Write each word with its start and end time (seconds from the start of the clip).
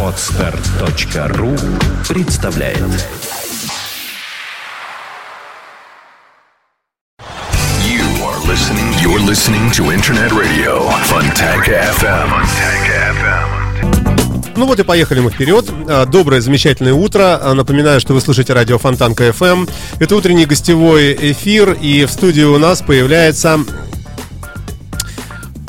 Отстар.ру 0.00 1.56
представляет 2.08 2.78
You 7.82 8.04
are 8.22 8.38
listening. 8.46 8.92
You're 9.02 9.18
listening 9.18 9.72
to 9.72 9.90
Internet 9.92 10.30
Radio 10.30 10.88
Funtank 11.10 11.66
FM. 11.66 12.28
Funtank 12.30 12.86
FM. 13.18 14.54
Ну 14.56 14.66
вот 14.66 14.78
и 14.78 14.84
поехали 14.84 15.18
мы 15.18 15.32
вперед. 15.32 15.68
А, 15.88 16.06
Доброе, 16.06 16.40
замечательное 16.40 16.94
утро. 16.94 17.40
А, 17.42 17.54
Напоминаю, 17.54 17.98
что 17.98 18.14
вы 18.14 18.20
слушаете 18.20 18.52
радио 18.52 18.78
Фонтанка 18.78 19.26
FM. 19.30 19.68
Это 19.98 20.14
утренний 20.14 20.46
гостевой 20.46 21.12
эфир, 21.32 21.72
и 21.72 22.04
в 22.04 22.10
студии 22.12 22.42
у 22.42 22.58
нас 22.58 22.82
появляется... 22.82 23.58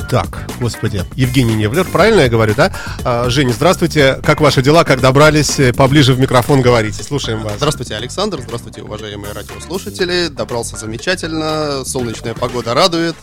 Так, 0.10 0.46
господи, 0.60 1.04
Евгений 1.16 1.56
Невлер, 1.56 1.84
правильно 1.86 2.22
я 2.22 2.30
говорю, 2.30 2.54
да? 2.56 2.72
А, 3.04 3.28
Женя, 3.30 3.54
здравствуйте. 3.54 4.20
Как 4.24 4.40
ваши 4.40 4.62
дела? 4.62 4.84
Как 4.84 5.02
добрались? 5.02 5.60
Э, 5.60 5.74
Поближе 5.74 6.14
в 6.14 6.20
микрофон 6.20 6.62
говорите. 6.62 7.02
Слушаем 7.02 7.42
вас. 7.42 7.54
Здравствуйте, 7.58 7.96
Александр. 7.96 8.40
Здравствуйте, 8.42 8.84
уважаемые 8.84 9.34
радиослушатели. 9.34 10.28
Добрался 10.28 10.78
замечательно. 10.78 11.84
Солнечная 11.86 12.36
погода 12.36 12.76
радует. 12.76 13.16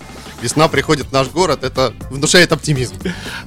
Весна 0.43 0.67
приходит 0.67 1.07
в 1.07 1.13
наш 1.13 1.29
город. 1.29 1.63
Это 1.63 1.93
внушает 2.11 2.51
оптимизм. 2.51 2.97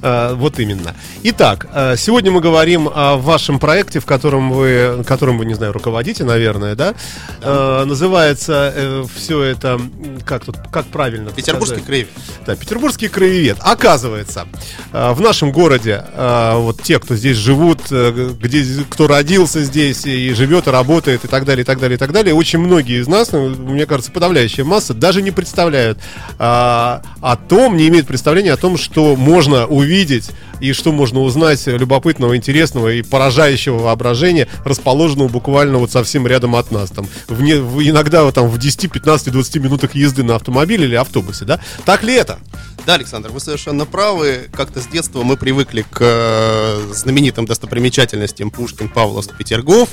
А, 0.01 0.33
Вот 0.33 0.57
именно. 0.59 0.95
Итак, 1.23 1.67
а, 1.73 1.97
сегодня 1.97 2.31
мы 2.31 2.39
говорим 2.39 2.89
о 2.93 3.17
вашем 3.17 3.59
проекте, 3.59 3.99
в 3.99 4.05
котором 4.05 4.51
вы, 4.53 5.03
которым 5.05 5.37
вы, 5.37 5.45
не 5.45 5.55
знаю, 5.55 5.73
руководите, 5.73 6.23
наверное, 6.23 6.75
да? 6.75 6.95
А, 7.41 7.83
Называется 7.83 9.05
все 9.13 9.41
это, 9.43 9.81
как 10.25 10.45
тут, 10.45 10.55
как 10.71 10.85
правильно 10.85 11.31
Петербургский 11.31 11.81
сказать? 11.81 12.07
Да, 12.45 12.55
Петербургский 12.55 13.09
краевед. 13.35 13.57
Оказывается, 13.61 14.47
а, 14.91 15.13
в 15.13 15.21
нашем 15.21 15.51
городе 15.51 16.03
а, 16.13 16.57
вот 16.57 16.81
те, 16.81 16.99
кто 16.99 17.15
здесь 17.15 17.37
живут, 17.37 17.79
э, 17.91 18.31
где, 18.39 18.83
кто 18.89 19.07
родился 19.07 19.63
здесь 19.63 20.05
и 20.05 20.33
живет, 20.33 20.67
и 20.67 20.71
работает, 20.71 21.25
и 21.25 21.27
так 21.27 21.45
далее, 21.45 21.63
и 21.63 21.65
так 21.65 21.79
далее, 21.79 21.95
и 21.95 21.99
так 21.99 22.11
далее, 22.11 22.33
очень 22.33 22.59
многие 22.59 23.01
из 23.01 23.07
нас, 23.07 23.31
ну, 23.31 23.49
мне 23.49 23.85
кажется, 23.85 24.11
подавляющая 24.11 24.63
масса, 24.63 24.93
даже 24.93 25.21
не 25.21 25.31
представляют 25.31 25.99
о 26.37 27.37
том, 27.47 27.77
не 27.77 27.87
имеют 27.87 28.07
представления 28.07 28.53
о 28.53 28.57
том, 28.57 28.77
что 28.77 29.15
можно 29.15 29.65
увидеть 29.65 30.29
и 30.61 30.71
что 30.73 30.91
можно 30.91 31.21
узнать 31.21 31.65
любопытного, 31.67 32.37
интересного 32.37 32.93
и 32.93 33.01
поражающего 33.01 33.77
воображения, 33.79 34.47
расположенного 34.63 35.27
буквально 35.27 35.77
вот 35.77 35.91
совсем 35.91 36.25
рядом 36.27 36.55
от 36.55 36.71
нас. 36.71 36.89
Там, 36.91 37.07
в 37.27 37.41
не- 37.41 37.55
в- 37.55 37.81
иногда 37.87 38.23
вот 38.23 38.35
там 38.35 38.47
в 38.47 38.57
10, 38.57 38.91
15, 38.91 39.31
20 39.31 39.57
минутах 39.57 39.95
езды 39.95 40.23
на 40.23 40.35
автомобиле 40.35 40.85
или 40.85 40.95
автобусе, 40.95 41.45
да? 41.45 41.59
Так 41.83 42.03
ли 42.03 42.13
это? 42.13 42.39
Да, 42.85 42.93
Александр, 42.93 43.31
вы 43.31 43.39
совершенно 43.39 43.87
правы. 43.87 44.47
Как-то 44.53 44.79
с 44.79 44.85
детства 44.85 45.23
мы 45.23 45.37
привыкли 45.37 45.81
к 45.81 45.97
э, 46.01 46.93
знаменитым 46.93 47.47
достопримечательностям 47.47 48.51
Пушкин, 48.51 48.89
Павловск, 48.89 49.35
Петергоф. 49.35 49.89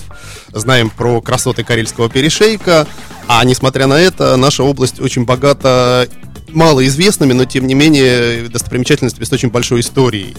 Знаем 0.48 0.90
про 0.90 1.22
красоты 1.22 1.64
Карельского 1.64 2.10
перешейка. 2.10 2.86
А 3.28 3.42
несмотря 3.46 3.86
на 3.86 3.98
это, 3.98 4.36
наша 4.36 4.62
область 4.62 5.00
очень 5.00 5.24
богата 5.24 6.06
малоизвестными, 6.52 7.32
но 7.32 7.44
тем 7.44 7.66
не 7.66 7.74
менее 7.74 8.48
достопримечательностями 8.48 9.24
с 9.24 9.32
очень 9.32 9.50
большой 9.50 9.80
историей. 9.80 10.34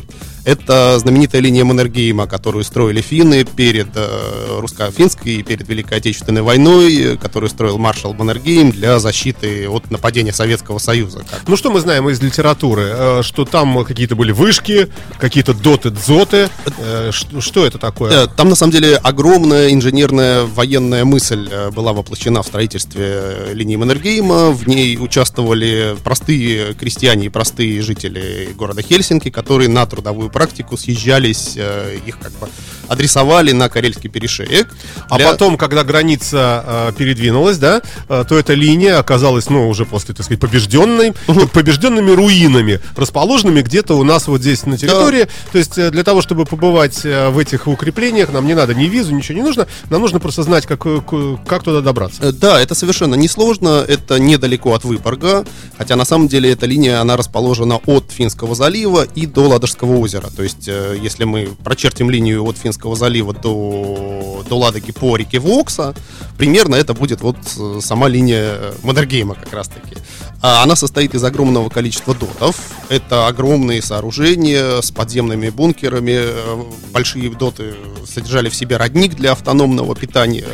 Это 0.46 1.00
знаменитая 1.00 1.42
линия 1.42 1.64
Маннергейма, 1.64 2.28
которую 2.28 2.66
строили 2.66 3.00
финны 3.00 3.46
перед 3.46 3.88
э, 3.96 4.58
русско-финской 4.60 5.36
и 5.36 5.44
перед 5.44 5.68
Великой 5.70 6.00
Отечественной 6.00 6.42
войной, 6.42 7.18
которую 7.18 7.50
строил 7.50 7.78
маршал 7.78 8.14
Маннергейм 8.14 8.72
для 8.72 9.00
защиты 9.00 9.70
от 9.70 9.90
нападения 9.90 10.34
Советского 10.34 10.80
Союза. 10.80 11.20
Как 11.20 11.48
Ну 11.48 11.56
что 11.56 11.72
мы 11.72 11.80
знаем 11.80 12.10
из 12.10 12.22
литературы? 12.22 12.92
Э, 12.94 13.22
Что 13.24 13.46
там 13.46 13.86
какие-то 13.86 14.18
были 14.18 14.34
вышки, 14.34 14.90
какие-то 15.18 15.54
доты, 15.54 15.92
дзоты. 15.92 16.50
Э, 16.78 17.12
Что, 17.14 17.40
что 17.40 17.66
это 17.66 17.78
такое? 17.78 18.26
Э, 18.26 18.28
Там 18.28 18.50
на 18.50 18.56
самом 18.56 18.74
деле 18.74 18.98
огромная 18.98 19.72
инженерная 19.72 20.44
военная 20.44 21.06
мысль 21.06 21.50
была 21.74 21.94
воплощена 21.94 22.44
в 22.44 22.48
строительстве 22.48 23.48
линии 23.54 23.78
Маннергейма. 23.78 24.52
В 24.52 24.68
ней 24.68 24.98
участвовали 24.98 25.96
простые 26.04 26.74
крестьяне 26.74 27.28
и 27.28 27.30
простые 27.30 27.82
жители 27.82 28.50
города 28.56 28.82
Хельсинки, 28.82 29.30
которые 29.30 29.70
на 29.70 29.86
трудовую 29.86 30.30
практику 30.30 30.78
съезжались, 30.78 31.54
э, 31.56 31.98
их 32.06 32.20
как 32.20 32.32
бы 32.34 32.50
адресовали 32.88 33.52
на 33.52 33.70
Карельский 33.70 34.10
перешеек. 34.10 34.68
А 35.10 35.18
Для- 35.18 35.32
потом, 35.32 35.58
когда 35.58 35.84
граница 35.84 36.64
э, 36.66 36.92
передвинулась, 36.98 37.58
да, 37.58 37.82
э, 38.10 38.24
то 38.28 38.38
эта 38.38 38.54
линия 38.54 39.00
оказалась, 39.00 39.50
ну, 39.50 39.68
уже 39.70 39.86
после, 39.86 40.14
так 40.14 40.26
сказать, 40.26 40.40
побежденной, 40.40 41.14
побежденными 41.54 42.12
руинами, 42.12 42.80
расположенными 42.96 43.62
где-то 43.62 43.96
у 43.98 44.04
нас 44.04 44.28
вот 44.28 44.42
здесь 44.42 44.66
на 44.66 44.78
территории. 44.78 45.28
То 45.52 45.58
есть 45.58 45.78
э, 45.78 45.92
для 45.92 46.04
того, 46.04 46.22
чтобы 46.22 46.46
побывать 46.46 47.06
э, 47.06 47.30
в 47.30 47.38
этих 47.38 47.68
укреплениях, 47.68 48.32
нам 48.32 48.46
не 48.48 48.54
надо 48.54 48.74
ни 48.74 48.86
визу, 48.86 49.14
ничего 49.14 49.38
не 49.38 49.44
нужно. 49.44 49.68
Нам 49.90 50.02
нужно 50.02 50.20
просто 50.20 50.44
знать, 50.44 50.66
как, 50.66 50.86
э, 50.86 51.02
как 51.48 51.64
туда 51.64 51.82
добраться. 51.82 52.22
Э, 52.24 52.32
Да, 52.32 52.60
это 52.62 52.76
совершенно 52.76 53.16
несложно, 53.16 53.84
это 53.88 54.20
недалеко 54.20 54.74
от 54.74 54.84
Выборга, 54.84 55.46
хотя 55.78 55.96
на 55.96 56.06
самом 56.06 56.28
деле 56.28 56.52
эта 56.52 56.66
линия, 56.66 57.00
она 57.02 57.16
расположена 57.18 57.78
от 57.86 58.12
Финского 58.12 58.56
залива 58.56 59.04
и 59.16 59.26
до 59.26 59.48
Ладожского 59.48 59.98
озера. 59.98 60.30
То 60.36 60.44
есть, 60.44 60.68
э, 60.68 60.98
если 61.02 61.24
мы 61.24 61.50
прочертим 61.64 62.10
линию 62.10 62.44
от 62.44 62.58
Финского 62.58 62.73
залива 62.96 63.34
до, 63.34 64.44
до 64.48 64.58
Ладоги 64.58 64.92
по 64.92 65.16
реке 65.16 65.40
Вокса, 65.40 65.94
примерно 66.38 66.76
это 66.76 66.94
будет 66.94 67.22
вот 67.22 67.38
э, 67.58 67.80
сама 67.82 68.08
линия 68.08 68.56
э, 68.56 68.74
Маннергейма 68.84 69.36
как 69.36 69.54
раз-таки. 69.54 69.98
А 70.42 70.64
Она 70.64 70.76
состоит 70.76 71.16
из 71.16 71.24
огромного 71.24 71.70
количества 71.70 72.14
дотов. 72.14 72.56
Это 72.90 73.28
огромные 73.28 73.82
сооружения 73.82 74.82
с 74.82 74.92
подземными 74.92 75.50
бункерами. 75.50 76.16
Э, 76.16 76.64
Большие 76.92 77.30
доты 77.32 77.76
содержали 78.06 78.50
в 78.50 78.56
себе 78.56 78.78
родник 78.78 79.16
для 79.16 79.32
автономного 79.32 79.96
питания 79.96 80.46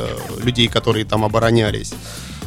людей, 0.42 0.68
которые 0.68 1.06
там 1.06 1.26
оборонялись. 1.26 1.94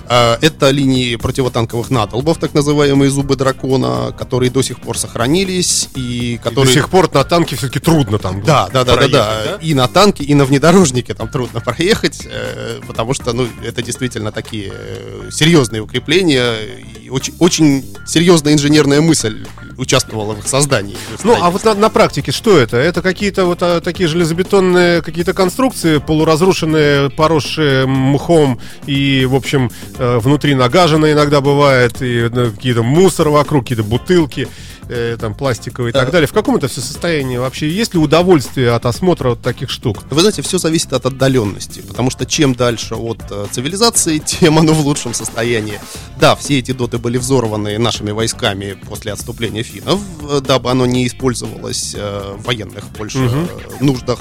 Э, 0.08 0.36
Это 0.40 0.70
линии 0.70 1.16
противотанковых 1.16 1.90
надолбов, 1.90 2.38
так 2.38 2.54
называемые 2.54 3.10
зубы 3.10 3.36
дракона, 3.36 4.14
которые 4.16 4.50
до 4.50 4.62
сих 4.62 4.80
пор 4.80 4.98
сохранились 4.98 5.88
и 5.94 6.38
До 6.42 6.50
которые... 6.50 6.74
сих 6.74 6.88
пор 6.88 7.12
на 7.12 7.24
танке 7.24 7.56
все-таки 7.56 7.80
трудно 7.80 8.18
там. 8.18 8.42
Да, 8.42 8.68
да, 8.72 8.84
да, 8.84 8.92
да, 8.92 8.96
проехать, 8.96 9.12
да. 9.12 9.58
И 9.60 9.74
на 9.74 9.88
танке, 9.88 10.24
и 10.24 10.34
на 10.34 10.44
внедорожнике 10.44 11.14
там 11.14 11.28
трудно 11.28 11.60
проехать, 11.60 12.20
э, 12.24 12.80
потому 12.86 13.14
что, 13.14 13.32
ну, 13.32 13.46
это 13.64 13.82
действительно 13.82 14.32
такие 14.32 14.72
э, 14.74 15.30
серьезные 15.30 15.82
укрепления, 15.82 16.56
и 17.02 17.08
очень, 17.10 17.34
очень 17.38 17.84
серьезная 18.06 18.54
инженерная 18.54 19.00
мысль 19.00 19.46
участвовала 19.78 20.34
в 20.34 20.40
их 20.40 20.46
создании. 20.46 20.96
Ну, 21.24 21.36
а 21.40 21.50
вот 21.50 21.64
на, 21.64 21.74
на 21.74 21.88
практике 21.88 22.32
что 22.32 22.58
это? 22.58 22.76
Это 22.76 23.02
какие-то 23.02 23.44
вот 23.44 23.58
а, 23.62 23.80
такие 23.80 24.08
железобетонные 24.08 25.02
какие-то 25.02 25.32
конструкции, 25.32 25.98
полуразрушенные, 25.98 27.10
поросшие 27.10 27.86
мхом 27.86 28.60
и, 28.86 29.26
в 29.28 29.34
общем, 29.34 29.70
э, 29.98 30.18
внутри 30.18 30.54
нагажено 30.54 31.10
иногда 31.10 31.40
бывает, 31.40 32.00
и 32.00 32.28
ну, 32.32 32.50
какие-то 32.50 32.82
мусор 32.82 33.28
вокруг, 33.28 33.64
какие-то 33.64 33.84
бутылки, 33.84 34.48
э, 34.88 35.16
там, 35.18 35.34
пластиковые 35.34 35.90
и 35.90 35.92
так 35.92 36.10
далее. 36.10 36.26
В 36.26 36.32
каком 36.32 36.56
это 36.56 36.68
все 36.68 36.80
состоянии 36.80 37.36
вообще? 37.36 37.68
Есть 37.68 37.94
ли 37.94 38.00
удовольствие 38.00 38.72
от 38.72 38.86
осмотра 38.86 39.30
вот 39.30 39.40
таких 39.40 39.70
штук? 39.70 40.04
Вы 40.10 40.20
знаете, 40.20 40.42
все 40.42 40.58
зависит 40.58 40.92
от 40.92 41.06
отдаленности, 41.06 41.80
потому 41.80 42.10
что 42.10 42.26
чем 42.26 42.54
дальше 42.54 42.94
от 42.94 43.20
э, 43.30 43.46
цивилизации, 43.50 44.18
тем 44.24 44.58
оно 44.58 44.72
в 44.72 44.80
лучшем 44.80 45.14
состоянии. 45.14 45.80
Да, 46.18 46.36
все 46.36 46.58
эти 46.58 46.72
доты 46.72 46.98
были 46.98 47.18
взорваны 47.18 47.78
нашими 47.78 48.10
войсками 48.10 48.76
после 48.88 49.12
отступления 49.12 49.62
финнов, 49.62 50.00
э, 50.28 50.40
дабы 50.40 50.70
оно 50.70 50.86
не 50.86 51.06
использовалось 51.06 51.94
э, 51.96 52.36
в 52.38 52.44
военных 52.44 52.84
больше 52.98 53.18
э, 53.18 53.46
нуждах. 53.80 54.20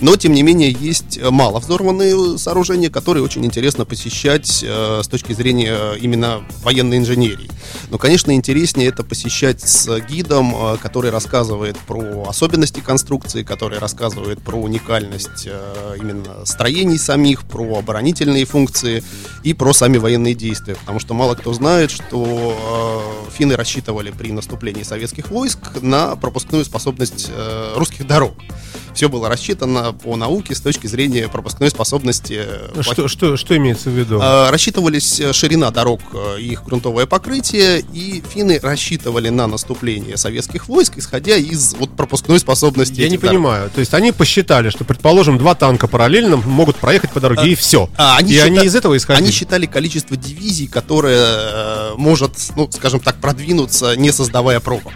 Но, 0.00 0.16
тем 0.16 0.32
не 0.32 0.42
менее, 0.42 0.70
есть 0.70 1.18
э, 1.18 1.30
мало 1.30 1.60
взорванные 1.60 2.38
сооружения, 2.38 2.90
которые 2.90 3.22
очень 3.22 3.44
интересно 3.44 3.84
посещать 3.84 4.64
э, 4.66 5.00
с 5.02 5.08
точки 5.08 5.32
зрения 5.32 5.72
э, 5.72 5.98
именно 6.00 6.42
военной 6.62 6.98
инженерии. 6.98 7.50
Но, 7.90 7.98
конечно, 7.98 8.32
интереснее 8.32 8.88
это 8.88 9.04
посещать 9.04 9.60
с 9.60 10.00
гидом, 10.08 10.54
э, 10.54 10.76
который 10.78 11.10
рассказывает 11.10 11.78
про 11.78 12.24
особенности 12.28 12.80
конструкции, 12.80 13.42
который 13.42 13.78
рассказывает 13.78 14.42
про 14.42 14.56
уникальность 14.56 15.46
э, 15.46 15.96
именно 15.98 16.44
строений 16.44 16.98
самих, 16.98 17.44
про 17.44 17.78
оборонительные 17.78 18.44
функции 18.44 19.02
и 19.42 19.54
про 19.54 19.72
сами 19.72 19.98
военные 19.98 20.34
действия. 20.34 20.74
Потому 20.74 21.00
что 21.00 21.14
мало 21.14 21.34
кто 21.34 21.52
знает, 21.52 21.90
что 21.90 23.26
э, 23.28 23.30
финны 23.36 23.56
рассчитывали 23.56 24.10
при 24.10 24.32
наступлении 24.32 24.82
советских 24.82 25.30
войск 25.30 25.80
на 25.80 26.16
пропускную 26.16 26.64
способность 26.64 27.30
русских 27.76 28.06
дорог. 28.06 28.34
Все 28.94 29.08
было 29.08 29.28
рассчитано 29.28 29.92
по 29.92 30.16
науке 30.16 30.54
с 30.54 30.60
точки 30.60 30.86
зрения 30.86 31.28
пропускной 31.28 31.70
способности. 31.70 32.42
э, 32.44 32.82
Что, 32.82 33.08
что, 33.08 33.36
что 33.36 33.56
имеется 33.56 33.88
в 33.90 33.92
виду? 33.94 34.20
Э, 34.20 34.50
Рассчитывались 34.50 35.18
э, 35.20 35.32
ширина 35.32 35.70
дорог 35.70 36.00
э, 36.12 36.40
их 36.40 36.64
грунтовое 36.64 37.06
покрытие, 37.06 37.80
и 37.92 38.22
финны 38.32 38.60
рассчитывали 38.62 39.28
на 39.30 39.46
наступление 39.46 40.16
советских 40.16 40.68
войск, 40.68 40.94
исходя 40.98 41.36
из 41.36 41.74
вот 41.74 41.96
пропускной 41.96 42.38
способности. 42.38 43.00
Я 43.00 43.08
не 43.08 43.16
дорог. 43.16 43.30
понимаю. 43.30 43.70
То 43.70 43.80
есть 43.80 43.94
они 43.94 44.12
посчитали, 44.12 44.68
что, 44.70 44.84
предположим, 44.84 45.38
два 45.38 45.54
танка 45.54 45.88
параллельно 45.88 46.36
могут 46.36 46.76
проехать 46.76 47.10
по 47.12 47.20
дороге, 47.20 47.50
и 47.52 47.54
все. 47.54 47.88
А, 47.96 48.18
и 48.20 48.24
счита- 48.26 48.44
они 48.44 48.64
из 48.66 48.74
этого 48.74 48.96
исходили. 48.96 49.24
Они 49.24 49.32
считали 49.32 49.66
количество 49.66 50.16
дивизий, 50.16 50.66
которое 50.66 51.18
э, 51.18 51.94
может, 51.96 52.32
ну, 52.56 52.68
скажем 52.72 53.00
так, 53.00 53.16
продвинуться, 53.16 53.96
не 53.96 54.12
создавая 54.12 54.60
пробок. 54.60 54.92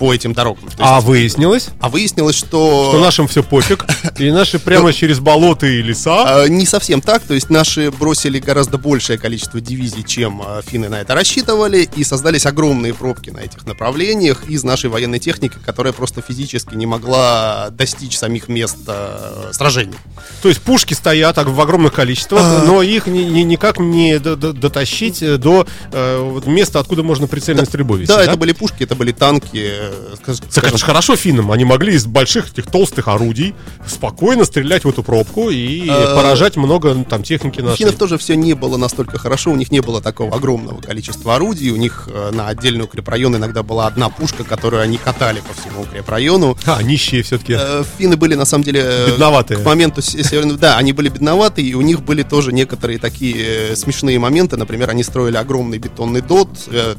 По 0.00 0.14
этим 0.14 0.32
дорогам. 0.32 0.64
То 0.70 0.82
А 0.82 0.94
есть- 0.96 1.06
выяснилось, 1.06 1.68
а 1.78 1.90
выяснилось, 1.90 2.34
что... 2.34 2.88
что 2.90 3.00
нашим 3.00 3.28
все 3.28 3.42
пофиг, 3.42 3.84
и 4.18 4.30
наши 4.30 4.58
прямо 4.58 4.94
через 4.94 5.18
болота 5.20 5.66
и 5.66 5.82
леса. 5.82 6.42
А, 6.44 6.46
Не 6.48 6.64
совсем 6.64 7.02
так, 7.02 7.22
то 7.22 7.34
есть 7.34 7.50
наши 7.50 7.90
бросили 7.90 8.38
гораздо 8.38 8.78
большее 8.78 9.18
количество 9.18 9.60
дивизий, 9.60 10.02
чем 10.02 10.40
а, 10.42 10.62
финны 10.62 10.88
на 10.88 11.02
это 11.02 11.14
рассчитывали, 11.14 11.86
и 11.96 12.02
создались 12.02 12.46
огромные 12.46 12.94
пробки 12.94 13.28
на 13.28 13.40
этих 13.40 13.66
направлениях 13.66 14.48
из 14.48 14.64
нашей 14.64 14.88
военной 14.88 15.18
техники, 15.18 15.56
которая 15.66 15.92
просто 15.92 16.22
физически 16.22 16.74
не 16.76 16.86
могла 16.86 17.68
достичь 17.70 18.16
самих 18.16 18.48
мест 18.48 18.78
а, 18.86 19.50
сражений. 19.52 19.96
То 20.40 20.48
есть 20.48 20.62
пушки 20.62 20.94
стоят 20.94 21.36
в 21.36 21.60
огромных 21.60 21.92
количествах, 21.92 22.40
А. 22.42 22.64
но 22.66 22.80
их 22.82 23.06
ни- 23.06 23.18
ни- 23.18 23.42
никак 23.42 23.78
не 23.78 24.18
дотащить 24.18 25.22
э, 25.22 25.36
до 25.36 25.66
э, 25.92 26.40
места, 26.46 26.80
откуда 26.80 27.02
можно 27.02 27.26
прицельной 27.26 27.66
стрельбой 27.66 28.00
вести. 28.00 28.14
Да, 28.14 28.22
это 28.24 28.36
были 28.38 28.52
пушки, 28.52 28.84
это 28.84 28.94
были 28.94 29.12
танки, 29.12 29.89
э, 29.90 30.14
скаж- 30.22 30.40
Так 30.54 30.64
это 30.64 30.78
же 30.78 30.84
хорошо 30.84 31.16
финнам. 31.16 31.50
Они 31.52 31.64
могли 31.64 31.94
из 31.94 32.06
больших 32.06 32.52
этих 32.52 32.66
толстых 32.66 33.08
орудий 33.08 33.54
спокойно 33.86 34.44
стрелять 34.44 34.84
в 34.84 34.88
эту 34.88 35.02
пробку 35.02 35.50
и 35.50 35.88
Э, 35.88 36.14
поражать 36.14 36.56
много 36.56 36.94
ну, 36.94 37.04
там 37.04 37.22
техники 37.22 37.60
нашей. 37.60 37.78
финнов 37.78 37.96
тоже 37.96 38.18
все 38.18 38.34
не 38.36 38.54
было 38.54 38.76
настолько 38.76 39.18
хорошо, 39.18 39.50
у 39.50 39.56
них 39.56 39.70
не 39.70 39.80
было 39.80 40.00
такого 40.00 40.34
огромного 40.34 40.80
количества 40.80 41.34
орудий, 41.36 41.70
у 41.70 41.76
них 41.76 42.08
э, 42.12 42.30
на 42.32 42.48
отдельный 42.48 42.84
укрепрайон 42.84 43.36
иногда 43.36 43.62
была 43.62 43.86
одна 43.86 44.08
пушка, 44.08 44.44
которую 44.44 44.82
они 44.82 44.98
катали 44.98 45.40
по 45.40 45.54
всему 45.60 45.82
укрепрайону. 45.82 46.56
А, 46.66 46.82
нищие 46.82 47.22
все-таки. 47.22 47.54
Э, 47.58 47.84
Финны 47.98 48.16
были 48.16 48.34
на 48.34 48.44
самом 48.44 48.64
деле 48.64 48.84
Бедноватые. 49.08 49.58
к 49.60 49.64
моменту 49.64 50.02
се- 50.02 50.22
северного, 50.22 50.58
да, 50.58 50.76
они 50.76 50.92
были 50.92 51.08
бедноватые, 51.08 51.66
и 51.68 51.74
у 51.74 51.80
них 51.80 52.02
были 52.02 52.22
тоже 52.22 52.52
некоторые 52.52 52.98
такие 52.98 53.74
смешные 53.76 54.18
моменты. 54.18 54.56
Например, 54.56 54.90
они 54.90 55.02
строили 55.02 55.36
огромный 55.36 55.78
бетонный 55.78 56.20
дот, 56.20 56.48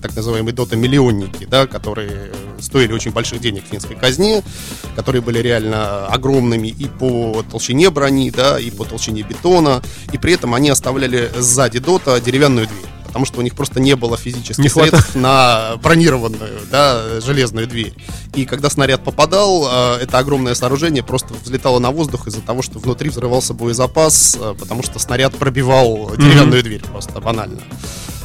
так 0.01 0.15
называемые 0.15 0.53
доты-миллионники, 0.53 1.45
да, 1.45 1.67
которые 1.67 2.09
э, 2.11 2.33
стоили 2.81 2.93
очень 2.93 3.11
больших 3.11 3.39
денег 3.41 3.63
в 3.65 3.67
финской 3.67 3.95
казне, 3.95 4.41
которые 4.95 5.21
были 5.21 5.37
реально 5.37 6.07
огромными 6.07 6.67
и 6.67 6.87
по 6.87 7.45
толщине 7.51 7.91
брони, 7.91 8.31
да, 8.31 8.59
и 8.59 8.71
по 8.71 8.85
толщине 8.85 9.21
бетона, 9.21 9.83
и 10.11 10.17
при 10.17 10.33
этом 10.33 10.55
они 10.55 10.71
оставляли 10.71 11.31
сзади 11.37 11.77
дота 11.77 12.19
деревянную 12.19 12.65
дверь. 12.65 12.89
Потому 13.05 13.25
что 13.25 13.39
у 13.39 13.43
них 13.43 13.55
просто 13.55 13.79
не 13.79 13.95
было 13.95 14.17
физических 14.17 14.63
Не 14.63 14.69
средств 14.69 15.13
на 15.15 15.75
бронированную, 15.83 16.61
да, 16.71 17.19
железную 17.21 17.67
дверь. 17.67 17.93
И 18.33 18.45
когда 18.45 18.71
снаряд 18.71 19.03
попадал, 19.03 19.67
э, 19.69 19.97
это 20.01 20.17
огромное 20.17 20.55
сооружение 20.55 21.03
просто 21.03 21.35
взлетало 21.35 21.77
на 21.77 21.91
воздух 21.91 22.25
из-за 22.27 22.41
того, 22.41 22.63
что 22.63 22.79
внутри 22.79 23.09
взрывался 23.09 23.53
боезапас, 23.53 24.37
э, 24.39 24.55
потому 24.57 24.81
что 24.81 24.97
снаряд 24.97 25.35
пробивал 25.35 26.15
деревянную 26.17 26.63
дверь 26.63 26.81
просто 26.81 27.19
банально. 27.21 27.61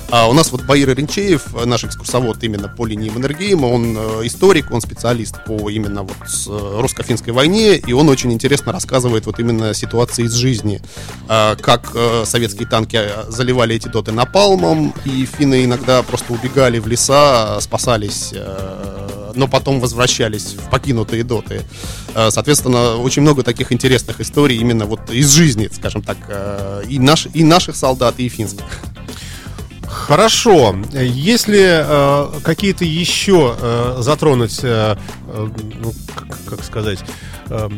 А 0.08 0.28
у 0.28 0.32
нас 0.32 0.52
вот 0.52 0.62
Баир 0.62 0.94
Ренчеев, 0.94 1.64
наш 1.64 1.82
экскурсовод 1.82 2.42
именно 2.44 2.68
по 2.68 2.86
линии 2.86 3.10
Маннергейма, 3.10 3.66
он 3.66 3.96
э, 3.98 4.20
историк, 4.24 4.70
он 4.70 4.80
специалист 4.80 5.42
по 5.44 5.68
именно 5.68 6.04
вот 6.04 6.16
э, 6.46 6.80
русско-финской 6.80 7.32
войне, 7.32 7.76
и 7.76 7.92
он 7.92 8.08
очень 8.08 8.32
интересно 8.32 8.70
рассказывает 8.70 9.26
вот 9.26 9.40
именно 9.40 9.74
ситуации 9.74 10.24
из 10.26 10.34
жизни, 10.34 10.80
э, 11.28 11.56
как 11.60 11.90
э, 11.94 12.22
советские 12.24 12.68
танки 12.68 13.00
заливали 13.28 13.74
эти 13.74 13.88
доты 13.88 14.12
напалмом, 14.12 14.94
и 15.04 15.26
финны 15.26 15.64
иногда 15.64 16.04
просто 16.04 16.32
убегали 16.32 16.78
в 16.78 16.86
леса, 16.86 17.58
спасались 17.60 18.32
но 19.34 19.48
потом 19.48 19.80
возвращались 19.80 20.54
в 20.54 20.70
покинутые 20.70 21.22
доты. 21.22 21.60
Соответственно, 22.14 22.96
очень 22.96 23.20
много 23.20 23.42
таких 23.42 23.70
интересных 23.70 24.18
историй 24.22 24.56
именно 24.56 24.86
вот 24.86 25.10
из 25.10 25.30
жизни, 25.30 25.68
скажем 25.70 26.00
так, 26.00 26.16
и, 26.88 26.98
наш, 26.98 27.28
и 27.34 27.44
наших 27.44 27.76
солдат, 27.76 28.14
и 28.16 28.30
финских. 28.30 28.64
Хорошо. 29.96 30.76
Если 30.92 31.82
э, 31.82 32.40
какие-то 32.42 32.84
еще 32.84 33.56
э, 33.58 33.96
затронуть, 34.00 34.60
э, 34.62 34.96
э, 35.28 35.48
ну, 35.80 35.92
как, 36.14 36.38
как 36.44 36.64
сказать, 36.64 37.00
э, 37.48 37.68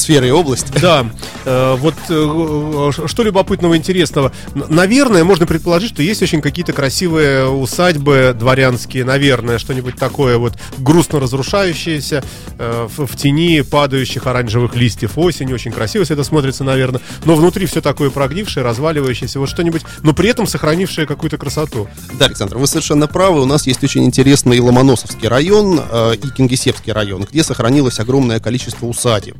Сферы 0.00 0.28
и 0.28 0.30
области. 0.30 0.70
Да, 0.80 1.06
э, 1.44 1.76
вот 1.78 1.94
э, 2.08 2.90
ш- 2.92 3.06
что 3.06 3.22
любопытного, 3.22 3.76
интересного. 3.76 4.32
Н- 4.54 4.64
Наверное, 4.68 5.24
можно 5.24 5.46
предположить, 5.46 5.92
что 5.92 6.02
есть 6.02 6.22
очень 6.22 6.40
какие-то 6.40 6.72
красивые 6.72 7.48
усадьбы 7.48 8.34
дворянские, 8.38 9.04
наверное, 9.04 9.58
что-нибудь 9.58 9.96
такое 9.96 10.38
вот 10.38 10.54
грустно 10.78 11.20
разрушающееся 11.20 12.24
э, 12.58 12.88
в, 12.96 13.16
тени 13.16 13.60
падающих 13.60 14.26
оранжевых 14.26 14.74
листьев 14.74 15.12
осени. 15.18 15.52
Очень 15.52 15.72
красиво 15.72 16.04
все 16.04 16.14
это 16.14 16.24
смотрится, 16.24 16.64
наверное. 16.64 17.00
Но 17.24 17.34
внутри 17.36 17.66
все 17.66 17.80
такое 17.80 18.10
прогнившее, 18.10 18.64
разваливающееся, 18.64 19.38
вот 19.38 19.48
что-нибудь, 19.50 19.82
но 20.02 20.12
при 20.14 20.30
этом 20.30 20.46
сохранившее 20.46 21.06
какую-то 21.06 21.36
красоту. 21.36 21.88
Да, 22.18 22.26
Александр, 22.26 22.56
вы 22.58 22.66
совершенно 22.66 23.06
правы. 23.06 23.42
У 23.42 23.46
нас 23.46 23.66
есть 23.66 23.84
очень 23.84 24.04
интересный 24.04 24.60
Ломоносовский 24.60 25.28
район 25.28 25.80
э, 25.90 26.14
и 26.16 26.30
Кингисеппский 26.30 26.92
район, 26.92 27.26
где 27.30 27.44
сохранилось 27.44 28.00
огромное 28.00 28.40
количество 28.40 28.86
усадеб. 28.86 29.36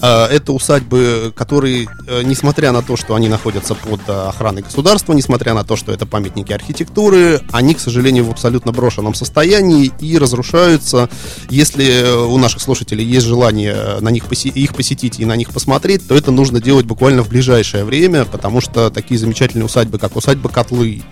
Э, 0.00 0.26
это 0.26 0.52
усадьбы, 0.52 1.32
которые, 1.34 1.88
э, 2.06 2.22
несмотря 2.22 2.72
на 2.72 2.82
то, 2.82 2.96
что 2.96 3.14
они 3.14 3.28
находятся 3.28 3.74
под 3.74 4.00
э, 4.08 4.28
охраной 4.28 4.62
государства, 4.62 5.12
несмотря 5.12 5.54
на 5.54 5.64
то, 5.64 5.76
что 5.76 5.92
это 5.92 6.06
памятники 6.06 6.52
архитектуры, 6.52 7.40
они, 7.50 7.74
к 7.74 7.80
сожалению, 7.80 8.24
в 8.24 8.30
абсолютно 8.30 8.72
брошенном 8.72 9.14
состоянии 9.14 9.92
и 10.00 10.18
разрушаются. 10.18 11.08
Если 11.50 12.24
у 12.26 12.38
наших 12.38 12.60
слушателей 12.60 13.04
есть 13.04 13.26
желание 13.26 13.98
на 14.00 14.08
них 14.08 14.24
посе- 14.24 14.52
их 14.52 14.74
посетить 14.74 15.20
и 15.20 15.24
на 15.24 15.36
них 15.36 15.50
посмотреть, 15.50 16.06
то 16.06 16.14
это 16.14 16.30
нужно 16.30 16.60
делать 16.60 16.86
буквально 16.86 17.22
в 17.22 17.28
ближайшее 17.28 17.84
время, 17.84 18.24
потому 18.24 18.60
что 18.60 18.90
такие 18.90 19.18
замечательные 19.18 19.66
усадьбы, 19.66 19.98
как 19.98 20.16
усадьба 20.16 20.48
Котлы, 20.48 21.02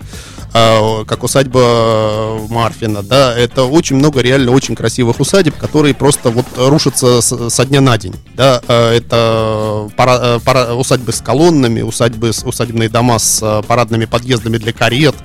как 0.53 1.23
усадьба 1.23 2.39
Марфина, 2.49 3.03
да, 3.03 3.33
это 3.37 3.63
очень 3.63 3.95
много 3.95 4.19
реально 4.21 4.51
очень 4.51 4.75
красивых 4.75 5.19
усадеб, 5.19 5.55
которые 5.57 5.93
просто 5.93 6.29
вот 6.29 6.45
рушатся 6.57 7.21
со 7.21 7.65
дня 7.65 7.79
на 7.81 7.97
день, 7.97 8.15
да, 8.35 8.61
Э, 8.67 8.89
это 8.97 9.89
пара- 9.95 10.39
пара- 10.43 10.73
усадьбы 10.73 11.13
с 11.13 11.21
колоннами, 11.21 11.81
усадьбы, 11.81 12.31
усадебные 12.43 12.89
дома 12.89 13.17
с 13.19 13.39
э, 13.41 13.63
парадными 13.65 14.05
подъездами 14.05 14.57
для 14.57 14.73
карет, 14.73 15.15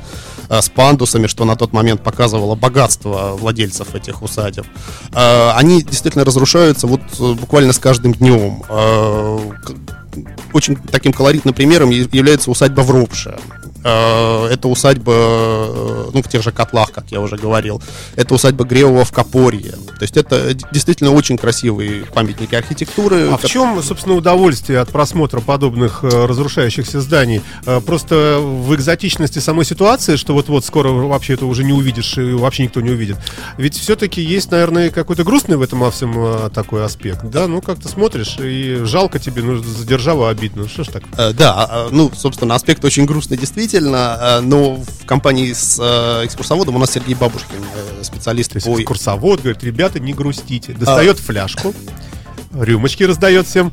с 0.49 0.69
пандусами, 0.69 1.27
что 1.27 1.45
на 1.45 1.57
тот 1.57 1.73
момент 1.73 2.05
показывало 2.05 2.55
богатство 2.55 3.37
владельцев 3.37 3.97
этих 3.97 4.23
усадеб. 4.23 4.65
Они 5.13 5.83
действительно 5.83 6.25
разрушаются 6.25 6.87
вот 6.87 7.01
буквально 7.19 7.73
с 7.73 7.79
каждым 7.81 8.15
днем. 8.15 8.63
Очень 10.53 10.77
таким 10.77 11.13
колоритным 11.13 11.53
примером 11.53 11.91
является 11.91 12.53
усадьба 12.53 12.83
в 12.83 12.91
Ропше. 12.93 13.37
Э, 13.87 14.49
Это 14.51 14.69
усадьба, 14.69 15.13
э, 15.13 16.11
ну, 16.13 16.23
в 16.23 16.29
тех 16.29 16.43
же 16.43 16.51
котлах, 16.51 16.91
как 16.91 17.05
я 17.11 17.21
уже 17.21 17.37
говорил. 17.37 17.81
Это 18.17 18.35
усадьба 18.35 18.65
Греева 18.65 19.05
в 19.05 19.13
Копорье. 19.13 19.73
То 19.73 20.03
есть 20.03 20.17
это 20.17 20.55
действительно 20.73 21.13
очень 21.13 21.39
красивые 21.39 22.05
памятники 22.07 22.55
архитектуры. 22.55 23.29
А 23.31 23.37
в 23.37 23.45
чем, 23.45 23.81
собственно, 23.83 24.17
удовольствие 24.17 24.81
от 24.81 24.89
просмотра 24.89 25.41
подобных 25.41 26.03
э, 26.03 26.27
разрушающихся 26.27 27.01
зданий? 27.01 27.43
Просто 27.87 28.39
в 28.41 28.75
экзотичности 28.75 29.39
самой 29.39 29.65
ситуации, 29.65 30.17
что 30.17 30.35
вот-вот 30.35 30.65
скоро 30.65 30.89
вообще 30.91 31.35
это 31.35 31.47
уже 31.47 31.63
не 31.63 31.73
увидишь, 31.73 32.19
и 32.19 32.33
вообще 32.33 32.65
никто 32.65 32.81
не 32.81 32.91
увидит. 32.91 33.19
Ведь 33.57 33.77
все-таки 33.77 34.21
есть, 34.21 34.51
наверное, 34.51 34.91
какой-то 34.91 35.23
грустный 35.23 35.57
в 35.57 35.63
этом 35.63 35.81
во 35.81 35.91
всем 35.91 36.51
такой 36.51 36.85
аспект. 36.85 37.25
Да, 37.25 37.47
ну 37.47 37.61
как 37.61 37.79
ты 37.81 37.89
смотришь, 37.89 38.37
и 38.41 38.81
жалко 38.85 39.19
тебе, 39.19 39.43
ну 39.43 39.63
за 39.63 39.87
державу 39.87 40.27
обидно. 40.27 40.69
Что 40.69 40.85
ж 40.85 40.89
так? 40.89 41.05
Да, 41.35 41.87
ну, 41.91 42.11
собственно, 42.17 42.55
аспект 42.55 42.85
очень 42.85 43.07
грустный 43.07 43.37
действительно, 43.37 43.76
э, 43.79 44.41
но 44.41 44.77
в 44.77 45.07
компании 45.07 45.53
с 45.53 45.79
э, 45.81 46.27
экскурсоводом 46.27 46.77
у 46.77 46.79
нас 46.79 46.93
Сергей 46.93 47.15
Бабушкин, 47.15 47.57
э, 48.01 48.05
специалист 48.05 48.53
То 48.53 48.57
есть 48.57 48.67
по... 48.67 48.81
экскурсовод 48.81 49.41
говорит, 49.41 49.63
ребята, 49.65 50.01
не 50.01 50.13
грустите. 50.13 50.73
Достает 50.73 51.19
фляжку, 51.19 51.75
рюмочки 52.53 53.05
раздает 53.05 53.47
всем, 53.47 53.73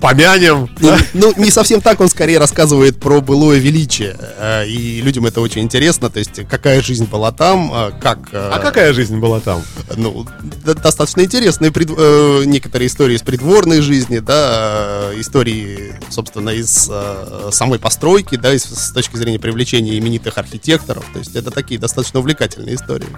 помянем. 0.00 0.68
Ну, 0.80 0.96
ну, 1.14 1.32
не 1.36 1.50
совсем 1.50 1.80
так, 1.80 2.00
он 2.00 2.08
скорее 2.08 2.38
рассказывает 2.38 2.98
про 2.98 3.20
былое 3.20 3.58
величие, 3.58 4.16
э, 4.38 4.66
и 4.66 5.00
людям 5.00 5.26
это 5.26 5.40
очень 5.40 5.62
интересно, 5.62 6.10
то 6.10 6.18
есть 6.18 6.46
какая 6.48 6.80
жизнь 6.82 7.04
была 7.06 7.32
там, 7.32 7.70
э, 7.72 7.90
как... 8.00 8.18
э, 8.32 8.50
А 8.52 8.58
какая 8.58 8.92
жизнь 8.92 9.18
была 9.18 9.40
там? 9.40 9.62
ну, 9.96 10.26
достаточно 10.64 11.22
интересные 11.22 11.70
пред- 11.70 11.90
некоторые 12.46 12.88
истории 12.88 13.16
из 13.16 13.22
придворной 13.22 13.80
жизни, 13.80 14.18
да, 14.18 15.10
истории, 15.16 15.94
собственно, 16.10 16.50
из 16.50 16.88
самой 17.52 17.78
постройки, 17.78 18.36
да, 18.36 18.52
из- 18.54 18.64
с 18.64 18.92
точки 18.92 19.16
зрения 19.16 19.38
привлечения 19.38 19.98
именитых 19.98 20.38
архитекторов. 20.38 21.04
То 21.12 21.18
есть 21.18 21.34
это 21.36 21.50
такие 21.50 21.78
достаточно 21.80 22.20
увлекательные 22.20 22.76
истории. 22.76 23.08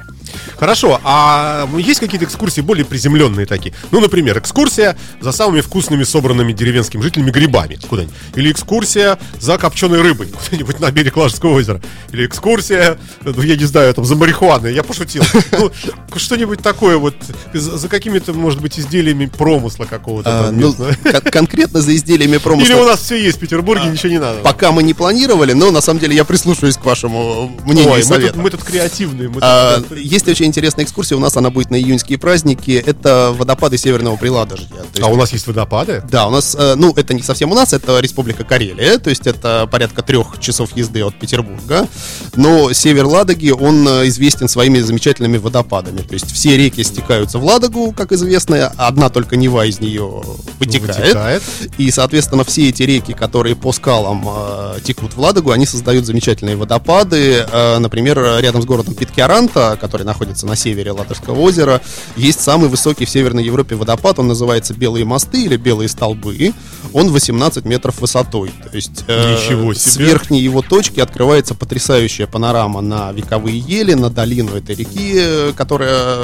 Хорошо, 0.58 1.00
а 1.04 1.68
есть 1.78 2.00
какие-то 2.00 2.24
экскурсии 2.26 2.60
более 2.60 2.84
приземленные 2.84 3.46
такие? 3.46 3.74
Ну, 3.90 4.00
например, 4.00 4.38
экскурсия 4.38 4.96
за 5.20 5.32
самыми 5.32 5.60
вкусными 5.60 6.04
собранными 6.04 6.41
коренными 6.42 6.52
деревенскими 6.52 7.02
жителями 7.02 7.30
грибами 7.30 7.78
куда-нибудь. 7.88 8.14
Или 8.34 8.50
экскурсия 8.52 9.18
за 9.40 9.58
копченой 9.58 10.02
рыбой 10.02 10.28
куда-нибудь 10.44 10.80
на 10.80 10.90
берег 10.90 11.16
Ладожского 11.16 11.52
озера. 11.54 11.80
Или 12.12 12.26
экскурсия, 12.26 12.98
ну, 13.22 13.40
я 13.42 13.56
не 13.56 13.64
знаю, 13.64 13.94
там, 13.94 14.04
за 14.04 14.16
марихуаной. 14.16 14.74
Я 14.74 14.82
пошутил. 14.82 15.22
Ну, 15.52 15.70
что-нибудь 16.16 16.60
такое 16.60 16.96
вот, 16.96 17.14
за, 17.52 17.88
какими-то, 17.88 18.32
может 18.32 18.60
быть, 18.60 18.78
изделиями 18.78 19.26
промысла 19.26 19.84
какого-то. 19.84 20.48
А, 20.48 20.50
ну, 20.50 20.74
кон- 20.74 21.20
конкретно 21.30 21.80
за 21.80 21.94
изделиями 21.94 22.38
промысла. 22.38 22.72
Или 22.72 22.80
у 22.80 22.84
нас 22.86 23.00
все 23.00 23.16
есть 23.16 23.36
в 23.36 23.40
Петербурге, 23.40 23.86
ничего 23.86 24.10
не 24.10 24.18
надо. 24.18 24.40
Пока 24.40 24.72
мы 24.72 24.82
не 24.82 24.94
планировали, 24.94 25.52
но 25.52 25.70
на 25.70 25.80
самом 25.80 26.00
деле 26.00 26.14
я 26.16 26.24
прислушаюсь 26.24 26.76
к 26.76 26.84
вашему 26.84 27.50
мнению 27.64 27.92
Ой, 27.92 28.00
и 28.02 28.04
мы 28.04 28.18
тут, 28.18 28.36
мы 28.36 28.50
тут 28.50 28.62
креативные. 28.64 29.28
мы 29.28 29.34
тут- 29.34 29.42
А, 29.44 29.82
есть 29.96 30.28
очень 30.28 30.46
интересная 30.46 30.84
экскурсия, 30.84 31.16
у 31.16 31.20
нас 31.20 31.36
она 31.36 31.50
будет 31.50 31.70
на 31.70 31.76
июньские 31.76 32.18
праздники. 32.18 32.82
Это 32.84 33.32
водопады 33.36 33.78
Северного 33.78 34.16
Приладожья. 34.16 34.66
Есть 34.94 35.02
А 35.02 35.06
у 35.08 35.16
нас 35.16 35.32
есть 35.32 35.46
водопады? 35.46 36.02
Да, 36.10 36.26
нас, 36.32 36.56
э, 36.58 36.74
ну, 36.76 36.92
это 36.96 37.14
не 37.14 37.22
совсем 37.22 37.52
у 37.52 37.54
нас, 37.54 37.72
это 37.72 38.00
Республика 38.00 38.44
Карелия, 38.44 38.98
то 38.98 39.10
есть 39.10 39.26
это 39.26 39.68
порядка 39.70 40.02
трех 40.02 40.40
часов 40.40 40.76
езды 40.76 41.02
от 41.04 41.14
Петербурга. 41.14 41.88
Но 42.36 42.72
север 42.72 43.06
Ладоги, 43.06 43.50
он 43.50 43.86
э, 43.86 44.08
известен 44.08 44.48
своими 44.48 44.80
замечательными 44.80 45.38
водопадами. 45.38 45.98
То 45.98 46.14
есть 46.14 46.32
все 46.32 46.56
реки 46.56 46.82
стекаются 46.82 47.38
в 47.38 47.44
Ладогу, 47.44 47.92
как 47.92 48.12
известно, 48.12 48.72
одна 48.76 49.08
только 49.08 49.36
Нева 49.36 49.66
из 49.66 49.80
нее 49.80 50.22
вытекает. 50.58 50.98
Вытекает. 50.98 51.42
И, 51.78 51.90
соответственно, 51.90 52.44
все 52.44 52.68
эти 52.68 52.82
реки, 52.82 53.12
которые 53.12 53.56
по 53.56 53.72
скалам 53.72 54.26
э, 54.26 54.78
текут 54.84 55.14
в 55.14 55.20
Ладогу, 55.20 55.50
они 55.50 55.66
создают 55.66 56.06
замечательные 56.06 56.56
водопады. 56.56 57.46
Э, 57.50 57.78
например, 57.78 58.18
рядом 58.40 58.62
с 58.62 58.64
городом 58.64 58.94
Питкиаранта, 58.94 59.76
который 59.80 60.04
находится 60.04 60.46
на 60.46 60.56
севере 60.56 60.92
Ладожского 60.92 61.38
озера, 61.40 61.80
есть 62.16 62.40
самый 62.40 62.68
высокий 62.68 63.04
в 63.04 63.10
Северной 63.10 63.44
Европе 63.44 63.74
водопад. 63.74 64.18
Он 64.18 64.28
называется 64.28 64.74
Белые 64.74 65.04
мосты 65.04 65.44
или 65.44 65.56
Белые 65.56 65.88
столбы. 65.88 66.21
Он 66.92 67.10
18 67.10 67.64
метров 67.64 68.00
высотой. 68.00 68.50
То 68.70 68.76
есть 68.76 69.04
э, 69.08 69.32
Ничего 69.34 69.72
с 69.74 69.78
себе. 69.82 70.06
верхней 70.06 70.40
его 70.40 70.62
точки 70.62 71.00
открывается 71.00 71.54
потрясающая 71.54 72.26
панорама 72.26 72.80
на 72.80 73.12
вековые 73.12 73.58
ели, 73.58 73.94
на 73.94 74.10
долину 74.10 74.54
этой 74.56 74.74
реки, 74.74 75.12
э, 75.16 75.52
которая 75.56 76.18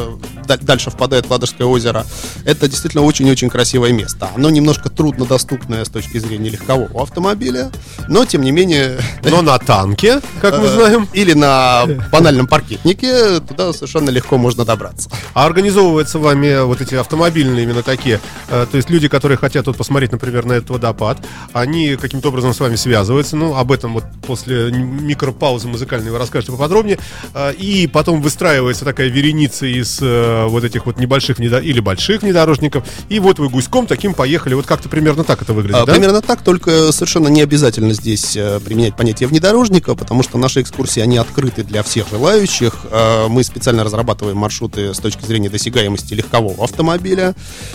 да- 0.46 0.56
дальше 0.58 0.90
впадает 0.90 1.26
в 1.26 1.30
Ладожское 1.30 1.66
озеро. 1.66 2.04
Это 2.44 2.68
действительно 2.68 3.02
очень-очень 3.04 3.50
красивое 3.50 3.92
место. 3.92 4.30
Оно 4.36 4.50
немножко 4.50 4.88
труднодоступное 4.90 5.84
с 5.84 5.88
точки 5.88 6.18
зрения 6.18 6.50
легкового 6.50 7.02
автомобиля, 7.02 7.70
но 8.08 8.24
тем 8.24 8.42
не 8.42 8.50
менее 8.50 8.98
Но 9.24 9.42
на 9.42 9.58
танке, 9.58 10.20
как 10.40 10.58
мы 10.58 10.66
э, 10.66 10.72
знаем. 10.74 11.08
или 11.12 11.32
на 11.32 11.84
банальном 12.12 12.46
паркетнике 12.46 13.40
туда 13.40 13.72
совершенно 13.72 14.10
легко 14.10 14.38
можно 14.38 14.64
добраться. 14.64 15.10
А 15.34 15.46
организовываются 15.46 16.18
вами 16.18 16.64
вот 16.64 16.80
эти 16.80 16.94
автомобильные 16.94 17.64
именно 17.64 17.82
такие, 17.82 18.20
э, 18.48 18.66
то 18.70 18.76
есть 18.76 18.90
люди, 18.90 19.08
которые 19.08 19.38
хотят 19.38 19.66
вот 19.66 19.76
посмотреть, 19.88 20.12
например, 20.12 20.44
на 20.44 20.52
этот 20.52 20.68
водопад, 20.68 21.18
они 21.54 21.96
каким-то 21.96 22.28
образом 22.28 22.52
с 22.52 22.60
вами 22.60 22.76
связываются, 22.76 23.36
ну, 23.36 23.56
об 23.56 23.72
этом 23.72 23.94
вот 23.94 24.04
после 24.26 24.70
микропаузы 24.70 25.66
музыкальной 25.66 26.10
вы 26.10 26.18
расскажете 26.18 26.52
поподробнее, 26.52 26.98
э, 27.32 27.54
и 27.54 27.86
потом 27.86 28.20
выстраивается 28.20 28.84
такая 28.84 29.08
вереница 29.08 29.64
из 29.64 29.98
э, 30.02 30.44
вот 30.46 30.62
этих 30.64 30.84
вот 30.84 30.98
небольших 30.98 31.40
или 31.40 31.80
больших 31.80 32.20
внедорожников, 32.20 32.84
и 33.08 33.18
вот 33.18 33.38
вы 33.38 33.48
гуськом 33.48 33.86
таким 33.86 34.12
поехали, 34.12 34.52
вот 34.52 34.66
как-то 34.66 34.90
примерно 34.90 35.24
так 35.24 35.40
это 35.40 35.54
выглядит, 35.54 35.76
А, 35.76 35.86
да? 35.86 35.92
Примерно 35.94 36.20
так, 36.20 36.42
только 36.42 36.92
совершенно 36.92 37.28
не 37.28 37.40
обязательно 37.40 37.94
здесь 37.94 38.36
э, 38.36 38.60
применять 38.62 38.94
понятие 38.94 39.26
внедорожника, 39.26 39.94
потому 39.94 40.22
что 40.22 40.36
наши 40.36 40.60
экскурсии, 40.60 41.00
они 41.00 41.16
открыты 41.16 41.64
для 41.64 41.82
всех 41.82 42.10
желающих. 42.10 42.74
Э, 42.90 43.28
Мы 43.28 43.42
специально 43.42 43.84
разрабатываем 43.84 44.36
маршруты 44.36 44.92
с 44.92 44.98
точки 44.98 45.24
зрения 45.24 45.48
досягаемости 45.48 46.12
легкового 46.12 46.64
автомобиля. 46.64 47.34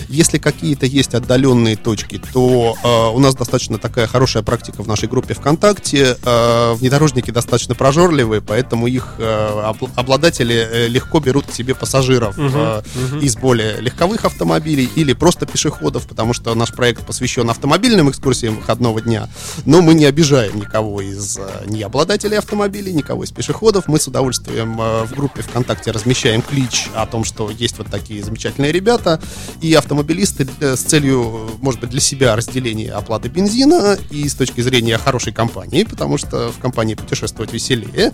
Если 0.10 0.38
какие-то 0.38 0.86
есть 0.86 1.16
отдаленные 1.16 1.76
точки, 1.76 2.03
то 2.32 2.76
э, 2.84 3.16
у 3.16 3.20
нас 3.20 3.36
достаточно 3.36 3.78
такая 3.78 4.08
хорошая 4.08 4.44
практика 4.44 4.84
в 4.84 4.88
нашей 4.88 5.08
группе 5.10 5.34
ВКонтакте. 5.34 6.18
Э, 6.24 6.74
Внедорожники 6.74 7.32
достаточно 7.32 7.76
прожорливые, 7.76 8.42
поэтому 8.42 8.88
их 8.88 9.16
э, 9.18 9.24
обл- 9.24 9.90
обладатели 9.96 10.56
э, 10.56 10.88
легко 10.88 11.20
берут 11.20 11.48
к 11.48 11.54
себе 11.54 11.76
пассажиров 11.76 12.36
э, 12.38 12.82
из 13.22 13.36
более 13.36 13.80
легковых 13.82 14.26
автомобилей 14.26 14.90
или 14.96 15.14
просто 15.14 15.46
пешеходов, 15.46 16.08
потому 16.08 16.34
что 16.34 16.54
наш 16.56 16.74
проект 16.74 17.06
посвящен 17.06 17.50
автомобильным 17.50 18.10
экскурсиям 18.10 18.56
выходного 18.56 19.02
дня, 19.02 19.30
но 19.66 19.82
мы 19.82 19.94
не 19.94 20.06
обижаем 20.06 20.58
никого 20.58 21.02
из 21.02 21.38
э, 21.38 21.42
ни 21.68 21.82
обладателей 21.82 22.38
автомобилей, 22.38 22.94
никого 22.94 23.24
из 23.24 23.32
пешеходов. 23.32 23.88
Мы 23.88 24.00
с 24.00 24.08
удовольствием 24.08 24.80
э, 24.80 25.04
в 25.06 25.12
группе 25.12 25.42
ВКонтакте 25.42 25.92
размещаем 25.92 26.42
клич 26.42 26.88
о 26.96 27.06
том, 27.06 27.24
что 27.24 27.50
есть 27.50 27.78
вот 27.78 27.88
такие 27.88 28.24
замечательные 28.24 28.72
ребята, 28.72 29.22
и 29.62 29.74
автомобилисты 29.74 30.48
э, 30.60 30.76
с 30.76 30.82
целью, 30.82 31.50
может 31.62 31.80
быть, 31.80 31.93
для 31.94 32.02
себя 32.02 32.36
разделения 32.36 32.92
оплаты 32.92 33.30
бензина 33.30 33.96
и 34.10 34.28
с 34.28 34.34
точки 34.34 34.62
зрения 34.62 34.98
хорошей 34.98 35.32
компании, 35.32 35.84
потому 35.84 36.18
что 36.18 36.52
в 36.52 36.58
компании 36.58 36.96
путешествовать 36.96 37.54
веселее, 37.54 38.12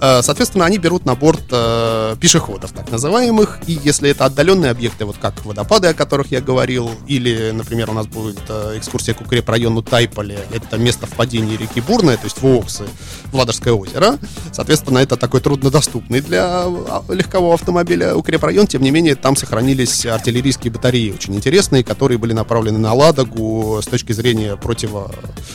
э, 0.00 0.22
соответственно, 0.22 0.66
они 0.66 0.76
берут 0.76 1.06
на 1.06 1.14
борт 1.14 1.44
э, 1.50 2.14
пешеходов, 2.20 2.72
так 2.72 2.90
называемых, 2.90 3.60
и 3.66 3.80
если 3.82 4.10
это 4.10 4.26
отдаленные 4.26 4.70
объекты, 4.70 5.06
вот 5.06 5.16
как 5.16 5.46
водопады, 5.46 5.88
о 5.88 5.94
которых 5.94 6.30
я 6.30 6.42
говорил, 6.42 6.90
или, 7.06 7.52
например, 7.52 7.88
у 7.88 7.94
нас 7.94 8.06
будет 8.06 8.38
э, 8.50 8.74
экскурсия 8.76 9.14
к 9.14 9.22
укрепрайону 9.22 9.82
Тайполе, 9.82 10.40
это 10.52 10.76
место 10.76 11.06
впадения 11.06 11.56
реки 11.56 11.80
Бурная, 11.80 12.18
то 12.18 12.24
есть 12.24 12.42
Воксы, 12.42 12.84
в 13.32 13.34
Ладожское 13.34 13.72
озеро, 13.72 14.18
соответственно, 14.52 14.98
это 14.98 15.16
такой 15.16 15.40
труднодоступный 15.40 16.20
для 16.20 16.64
а, 16.66 17.02
легкового 17.08 17.54
автомобиля 17.54 18.14
укрепрайон, 18.14 18.66
тем 18.66 18.82
не 18.82 18.90
менее, 18.90 19.14
там 19.14 19.36
сохранились 19.36 20.04
артиллерийские 20.04 20.70
батареи 20.70 21.12
очень 21.12 21.34
интересные, 21.34 21.82
которые 21.82 22.18
были 22.18 22.34
направлены 22.34 22.76
на 22.76 22.92
Ладогу 23.22 23.80
с 23.82 23.86
точки 23.86 24.12
зрения 24.12 24.56
противо, 24.56 25.10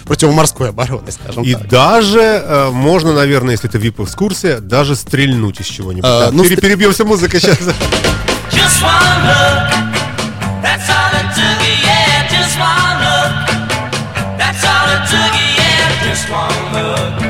противоморской 0.06 0.70
обороны, 0.70 1.12
скажем 1.12 1.44
И 1.44 1.54
так. 1.54 1.68
даже 1.68 2.20
э, 2.22 2.70
можно, 2.72 3.14
наверное, 3.14 3.52
если 3.54 3.70
это 3.70 3.78
VIP-экскурсия, 3.78 4.60
даже 4.60 4.96
стрельнуть 4.96 5.60
из 5.60 5.66
чего-нибудь. 5.68 6.06
А, 6.06 6.26
Так, 6.26 6.34
ну, 6.34 6.44
пере- 6.44 6.56
перебьемся 6.58 7.04
музыкой 7.06 7.40
сейчас. 7.42 7.58
Just 7.60 8.82
one 8.82 9.24
look, 9.26 9.74
that's 10.64 10.88
all 10.90 11.12
it 11.14 11.36
took, 11.36 11.62
yeah, 11.84 12.28
just 12.32 12.58
one 12.58 12.98
look. 13.04 13.34
That's 14.38 14.64
all 14.64 14.88
it 14.96 15.04
took, 15.10 15.34
yeah, 15.58 16.10
just 16.10 16.30
one 16.32 16.74
look. 16.74 17.22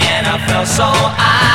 And 0.00 0.26
I 0.26 0.38
felt 0.48 0.66
so 0.66 0.84
I, 0.84 1.49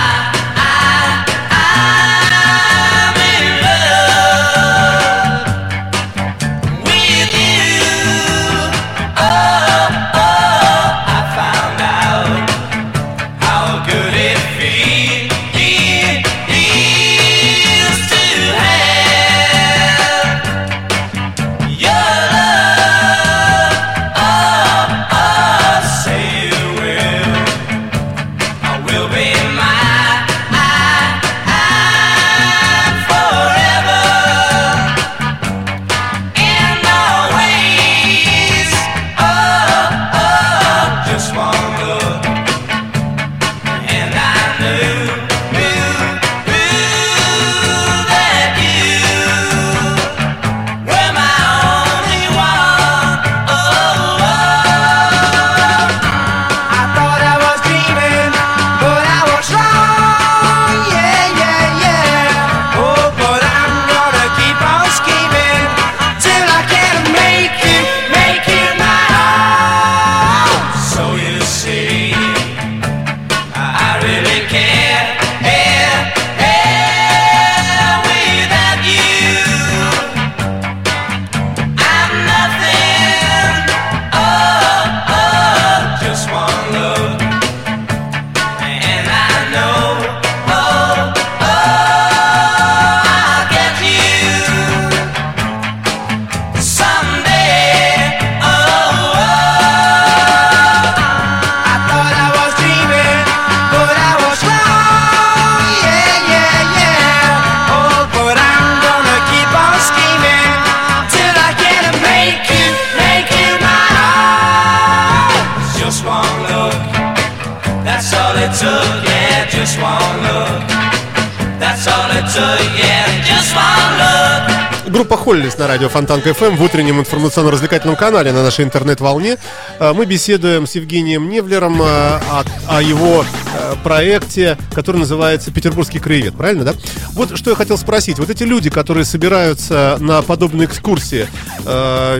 Холлис 125.18 125.58
на 125.58 125.68
радио 125.68 125.90
Фонтан 125.90 126.22
КФМ 126.22 126.56
в 126.56 126.62
утреннем 126.64 127.00
информационно-развлекательном 127.00 127.96
канале 127.96 128.32
на 128.32 128.44
нашей 128.44 128.66
интернет-волне. 128.66 129.38
Э, 129.80 129.94
Мы 129.94 130.06
беседуем 130.06 130.68
с 130.68 130.76
Евгением 130.76 131.30
Невлером 131.30 131.82
э, 131.82 131.86
о, 131.86 132.44
о 132.68 132.82
его 132.82 133.24
э, 133.24 133.76
проекте, 133.84 134.58
который 134.74 134.98
называется 134.98 135.52
«Петербургский 135.52 136.00
краевед». 136.00 136.36
Правильно, 136.36 136.64
да? 136.64 136.74
Вот 137.14 137.38
что 137.38 137.52
я 137.52 137.56
хотел 137.56 137.78
спросить. 137.78 138.20
Вот 138.20 138.30
эти 138.30 138.44
люди, 138.44 138.70
которые 138.70 139.06
собираются 139.06 139.98
на 140.00 140.22
подобные 140.22 140.68
экскурсии, 140.68 141.28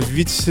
ведь 0.10 0.50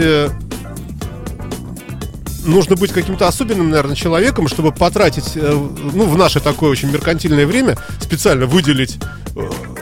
нужно 2.45 2.75
быть 2.75 2.91
каким-то 2.91 3.27
особенным, 3.27 3.69
наверное, 3.69 3.95
человеком, 3.95 4.47
чтобы 4.47 4.71
потратить, 4.71 5.35
ну, 5.35 6.05
в 6.05 6.17
наше 6.17 6.39
такое 6.39 6.69
очень 6.69 6.91
меркантильное 6.91 7.45
время, 7.47 7.75
специально 7.99 8.45
выделить 8.45 8.99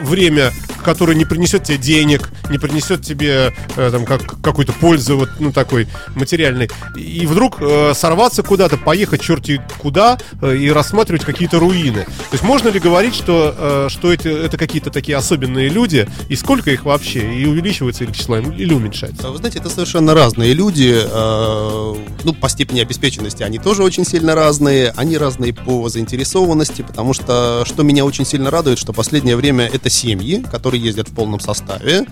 время, 0.01 0.51
которое 0.83 1.15
не 1.15 1.25
принесет 1.25 1.63
тебе 1.63 1.77
денег, 1.77 2.29
не 2.49 2.57
принесет 2.57 3.01
тебе 3.01 3.53
э, 3.75 3.91
там 3.91 4.05
как, 4.05 4.41
какой-то 4.41 4.73
пользы, 4.73 5.15
вот, 5.15 5.29
ну, 5.39 5.51
такой 5.51 5.87
материальной, 6.15 6.69
и 6.95 7.25
вдруг 7.25 7.57
э, 7.61 7.93
сорваться 7.95 8.43
куда-то, 8.43 8.77
поехать 8.77 9.21
черти 9.21 9.61
куда 9.79 10.17
э, 10.41 10.55
и 10.55 10.69
рассматривать 10.71 11.23
какие-то 11.23 11.59
руины. 11.59 12.03
То 12.03 12.33
есть 12.33 12.43
можно 12.43 12.69
ли 12.69 12.79
говорить, 12.79 13.15
что, 13.15 13.55
э, 13.57 13.87
что 13.89 14.11
эти, 14.11 14.27
это 14.27 14.57
какие-то 14.57 14.89
такие 14.89 15.17
особенные 15.17 15.69
люди, 15.69 16.07
и 16.29 16.35
сколько 16.35 16.71
их 16.71 16.85
вообще, 16.85 17.33
и 17.35 17.45
увеличивается 17.45 18.03
их 18.03 18.15
число, 18.15 18.37
или 18.37 18.73
уменьшается? 18.73 19.29
Вы 19.29 19.37
знаете, 19.37 19.59
это 19.59 19.69
совершенно 19.69 20.13
разные 20.13 20.53
люди. 20.53 20.93
э, 20.95 21.95
Ну, 22.23 22.33
по 22.33 22.49
степени 22.49 22.81
обеспеченности 22.81 23.43
они 23.43 23.59
тоже 23.59 23.83
очень 23.83 24.05
сильно 24.05 24.35
разные. 24.35 24.93
Они 24.95 25.17
разные 25.17 25.53
по 25.53 25.89
заинтересованности, 25.89 26.81
потому 26.81 27.13
что, 27.13 27.63
что 27.65 27.83
меня 27.83 28.05
очень 28.05 28.25
сильно 28.25 28.51
радует, 28.51 28.79
что 28.79 28.93
последнее 28.93 29.35
время 29.35 29.69
это 29.71 29.89
семьи, 29.89 30.45
которые 30.51 30.81
ездят 30.83 31.09
в 31.09 31.15
полном 31.15 31.39
составе. 31.39 32.05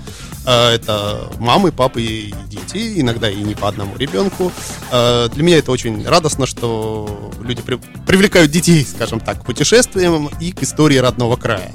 Э, 0.45 0.75
Это 0.75 1.29
мамы, 1.39 1.71
папы 1.71 2.01
и 2.01 2.33
дети, 2.49 2.99
иногда 2.99 3.29
и 3.29 3.35
не 3.35 3.55
по 3.55 3.67
одному 3.67 3.95
ребенку. 3.97 4.51
Э, 4.91 5.29
Для 5.33 5.43
меня 5.43 5.57
это 5.57 5.71
очень 5.71 6.05
радостно, 6.07 6.45
что 6.45 7.31
люди 7.41 7.61
при- 7.61 7.79
привлекают 8.07 8.51
детей, 8.51 8.85
скажем 8.85 9.19
так, 9.19 9.41
к 9.41 9.45
путешествиям 9.45 10.29
и 10.39 10.51
к 10.51 10.63
истории 10.63 10.97
родного 10.97 11.35
края. 11.35 11.71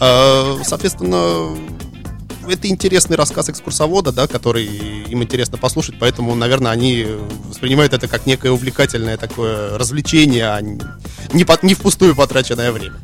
Э, 0.00 0.56
Соответственно, 0.64 1.56
это 2.48 2.68
интересный 2.68 3.16
рассказ 3.16 3.48
экскурсовода, 3.48 4.12
да, 4.12 4.26
который 4.26 4.66
им 4.66 5.22
интересно 5.22 5.56
послушать, 5.58 5.96
поэтому, 5.98 6.34
наверное, 6.34 6.72
они 6.72 7.06
воспринимают 7.48 7.94
это 7.94 8.06
как 8.06 8.26
некое 8.26 8.50
увлекательное 8.52 9.16
такое 9.16 9.78
развлечение, 9.78 10.48
а 10.48 10.60
не, 10.60 10.78
не 11.62 11.74
впустую 11.74 12.14
потраченное 12.14 12.70
время. 12.70 12.96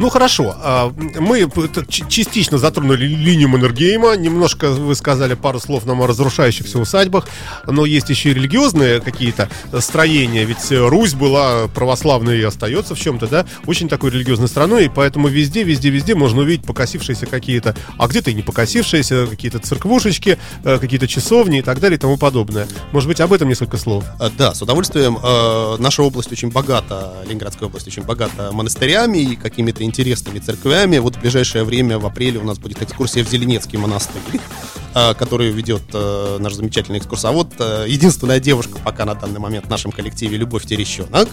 Ну 0.00 0.08
хорошо, 0.08 0.56
а, 0.56 0.94
мы 1.18 1.46
частично 1.90 2.56
затронули 2.56 3.04
линию 3.04 3.50
Маннергейма, 3.50 4.16
немножко 4.16 4.70
вы 4.70 4.94
сказали 4.94 5.34
пару 5.34 5.60
слов 5.60 5.84
нам 5.84 6.00
о 6.00 6.06
разрушающихся 6.06 6.78
усадьбах, 6.78 7.28
но 7.66 7.84
есть 7.84 8.08
еще 8.08 8.30
и 8.30 8.32
религиозные 8.32 9.02
какие-то 9.02 9.50
строения, 9.80 10.44
ведь 10.44 10.72
э, 10.72 10.88
Русь 10.88 11.12
была 11.12 11.68
православной 11.68 12.38
и 12.38 12.42
остается 12.42 12.94
в 12.94 12.98
чем-то, 12.98 13.26
да, 13.26 13.44
очень 13.66 13.90
такой 13.90 14.10
религиозной 14.10 14.48
страной, 14.48 14.86
и 14.86 14.88
поэтому 14.88 15.28
везде, 15.28 15.64
везде, 15.64 15.90
везде 15.90 16.14
можно 16.14 16.40
увидеть 16.40 16.64
покосившиеся 16.64 17.26
какие-то, 17.26 17.76
а 17.98 18.08
где-то 18.08 18.30
и 18.30 18.34
не 18.34 18.40
покосившиеся, 18.40 19.26
какие-то 19.26 19.58
церквушечки, 19.58 20.38
э, 20.64 20.78
какие-то 20.78 21.08
часовни 21.08 21.58
и 21.58 21.62
так 21.62 21.78
далее 21.78 21.98
и 21.98 22.00
тому 22.00 22.16
подобное. 22.16 22.66
Может 22.92 23.06
быть, 23.06 23.20
об 23.20 23.34
этом 23.34 23.50
несколько 23.50 23.76
слов? 23.76 24.04
А, 24.18 24.30
Да, 24.30 24.54
с 24.54 24.62
удовольствием. 24.62 25.18
Э, 25.22 25.76
Наша 25.78 26.02
область 26.02 26.32
очень 26.32 26.50
богата, 26.50 27.22
Ленинградская 27.26 27.68
область 27.68 27.86
очень 27.86 28.04
богата 28.04 28.50
монастырями 28.50 29.18
и 29.18 29.36
какими-то 29.36 29.89
интересными 29.90 30.38
церквями. 30.38 30.98
Вот 30.98 31.16
в 31.16 31.20
ближайшее 31.20 31.64
время, 31.64 31.98
в 31.98 32.06
апреле, 32.06 32.38
у 32.38 32.44
нас 32.44 32.58
будет 32.58 32.80
экскурсия 32.80 33.24
в 33.24 33.28
Зеленецкий 33.28 33.76
монастырь, 33.76 34.40
э, 34.94 35.14
который 35.14 35.50
ведет 35.50 35.82
э, 35.92 36.38
наш 36.40 36.54
замечательный 36.54 36.98
экскурсовод. 36.98 37.48
Э, 37.58 37.84
Единственная 37.88 38.40
девушка 38.40 38.78
пока 38.84 39.04
на 39.04 39.14
данный 39.14 39.40
момент 39.40 39.66
в 39.66 39.70
нашем 39.70 39.92
коллективе 39.92 40.36
Любовь 40.36 40.66
Терещенок. 40.66 41.28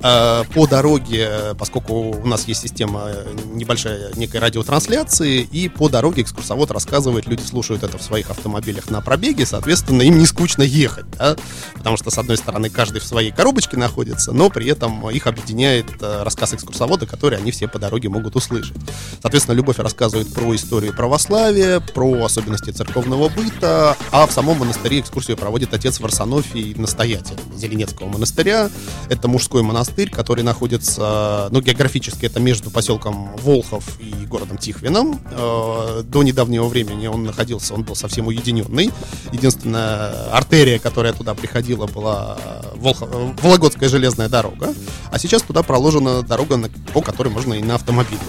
По 0.00 0.66
дороге, 0.68 1.54
поскольку 1.58 1.94
у 1.94 2.26
нас 2.26 2.48
есть 2.48 2.62
система 2.62 3.10
небольшая 3.52 4.12
некой 4.16 4.40
радиотрансляции, 4.40 5.40
и 5.40 5.68
по 5.68 5.88
дороге 5.88 6.22
экскурсовод 6.22 6.70
рассказывает, 6.72 7.26
люди 7.26 7.42
слушают 7.42 7.84
это 7.84 7.98
в 7.98 8.02
своих 8.02 8.30
автомобилях 8.30 8.90
на 8.90 9.00
пробеге, 9.00 9.46
соответственно, 9.46 10.02
им 10.02 10.18
не 10.18 10.26
скучно 10.26 10.62
ехать, 10.62 11.08
да? 11.18 11.36
потому 11.74 11.96
что, 11.96 12.10
с 12.10 12.18
одной 12.18 12.36
стороны, 12.36 12.68
каждый 12.68 13.00
в 13.00 13.04
своей 13.04 13.30
коробочке 13.30 13.76
находится, 13.76 14.32
но 14.32 14.50
при 14.50 14.66
этом 14.66 15.08
их 15.10 15.26
объединяет 15.26 15.86
рассказ 16.00 16.54
экскурсовода, 16.54 17.06
который 17.06 17.38
они 17.38 17.52
все 17.52 17.68
по 17.68 17.78
дороге 17.78 18.08
могут 18.08 18.34
услышать. 18.34 18.76
Соответственно, 19.20 19.54
Любовь 19.54 19.78
рассказывает 19.78 20.32
про 20.32 20.54
историю 20.54 20.94
православия, 20.94 21.80
про 21.80 22.24
особенности 22.24 22.70
церковного 22.92 23.30
быта, 23.30 23.96
а 24.10 24.26
в 24.26 24.32
самом 24.32 24.58
монастыре 24.58 25.00
экскурсию 25.00 25.38
проводит 25.38 25.72
отец 25.72 25.98
Варсонофий, 25.98 26.74
настоятель 26.74 27.38
Зеленецкого 27.56 28.08
монастыря. 28.08 28.68
Это 29.08 29.28
мужской 29.28 29.62
монастырь, 29.62 30.10
который 30.10 30.44
находится, 30.44 31.48
ну, 31.52 31.62
географически 31.62 32.26
это 32.26 32.38
между 32.38 32.70
поселком 32.70 33.34
Волхов 33.38 33.98
и 33.98 34.26
городом 34.26 34.58
Тихвином. 34.58 35.18
Э, 35.30 36.02
До 36.04 36.22
недавнего 36.22 36.66
времени 36.66 37.06
он 37.06 37.24
находился, 37.24 37.72
он 37.72 37.82
был 37.82 37.96
совсем 37.96 38.26
уединенный. 38.26 38.90
Единственная 39.32 40.30
артерия, 40.30 40.78
которая 40.78 41.14
туда 41.14 41.32
приходила, 41.34 41.86
была 41.86 42.36
Волхо- 42.74 43.08
э, 43.10 43.32
Вологодская 43.42 43.88
железная 43.88 44.28
дорога. 44.28 44.74
А 45.10 45.18
сейчас 45.18 45.40
туда 45.42 45.62
проложена 45.62 46.22
дорога, 46.22 46.60
по 46.92 47.00
которой 47.00 47.28
можно 47.28 47.54
и 47.54 47.62
на 47.62 47.76
автомобиле. 47.76 48.20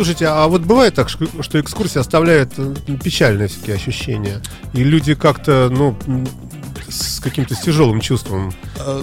Слушайте, 0.00 0.28
а 0.28 0.48
вот 0.48 0.62
бывает 0.62 0.94
так, 0.94 1.10
что 1.10 1.60
экскурсии 1.60 1.98
оставляют 1.98 2.54
э, 2.56 2.74
печальные 3.04 3.48
всякие 3.48 3.76
ощущения, 3.76 4.40
и 4.72 4.82
люди 4.82 5.14
как-то, 5.14 5.68
ну, 5.70 5.94
с 6.88 7.20
каким-то 7.20 7.54
тяжелым 7.54 8.00
чувством, 8.00 8.50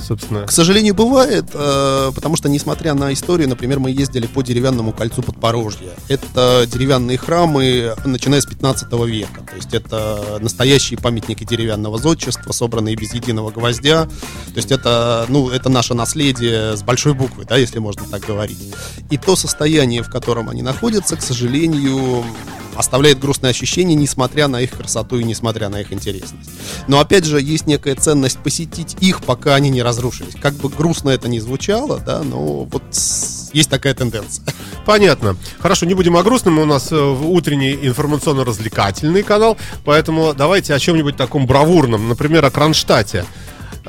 собственно. 0.02 0.46
К 0.46 0.52
сожалению, 0.52 0.94
бывает, 0.94 1.46
э, 1.54 2.12
потому 2.14 2.36
что, 2.36 2.50
несмотря 2.50 2.94
на 2.94 3.14
историю, 3.14 3.50
например, 3.50 3.80
мы 3.80 3.92
ездили 3.92 4.28
по 4.28 4.42
деревянному 4.42 4.92
кольцу 4.92 5.22
Подпорожья. 5.22 5.92
Это 6.08 6.66
деревянные 6.72 7.18
храмы, 7.18 7.96
начиная 8.06 8.42
с 8.42 8.46
15 8.46 9.06
века. 9.06 9.42
То 9.50 9.56
есть 9.56 9.74
это 9.74 10.38
настоящие 10.40 11.00
памятники 11.00 11.44
деревянного 11.44 11.98
зодчества, 11.98 12.52
собранные 12.52 12.96
без 12.96 13.14
единого 13.14 13.52
гвоздя. 13.52 14.06
То 14.06 14.56
есть 14.56 14.72
это, 14.72 15.26
ну, 15.30 15.50
это 15.50 15.70
наше 15.70 15.94
наследие 15.94 16.76
с 16.76 16.84
большой 16.84 17.14
буквы, 17.14 17.46
да, 17.46 17.58
если 17.58 17.80
можно 17.80 18.04
так 18.10 18.26
говорить. 18.26 18.58
И 19.10 19.18
то 19.18 19.36
состояние, 19.36 20.04
в 20.04 20.10
котором 20.10 20.50
они 20.50 20.62
находятся, 20.62 21.16
к 21.16 21.22
сожалению, 21.22 22.24
оставляет 22.78 23.20
грустное 23.20 23.52
ощущение, 23.52 23.96
несмотря 23.96 24.48
на 24.48 24.62
их 24.62 24.72
красоту 24.72 25.20
и 25.20 25.24
несмотря 25.24 25.70
на 25.70 25.82
их 25.82 25.92
интересность. 25.92 26.50
Но 26.88 27.00
опять 27.00 27.26
же, 27.26 27.42
есть 27.42 27.68
некая 27.68 27.96
ценность 27.96 28.38
посетить 28.40 28.96
их, 29.02 29.24
пока 29.24 29.56
они 29.56 29.67
не 29.70 29.82
разрушились. 29.82 30.36
Как 30.42 30.54
бы 30.56 30.70
грустно 30.70 31.10
это 31.10 31.28
ни 31.28 31.40
звучало, 31.40 32.00
да, 32.00 32.24
но 32.24 32.64
вот 32.64 32.84
есть 33.54 33.70
такая 33.70 33.94
тенденция. 33.94 34.46
Понятно. 34.86 35.36
Хорошо, 35.60 35.86
не 35.86 35.94
будем 35.94 36.16
о 36.16 36.24
грустном. 36.24 36.60
У 36.60 36.66
нас 36.66 36.92
э, 36.92 36.96
утренний 36.96 37.74
информационно-развлекательный 37.74 39.24
канал. 39.24 39.58
Поэтому 39.84 40.34
давайте 40.34 40.74
о 40.74 40.80
чем-нибудь 40.80 41.18
таком 41.18 41.46
бравурном. 41.46 42.08
Например, 42.08 42.46
о 42.46 42.52
Кронштадте. 42.52 43.26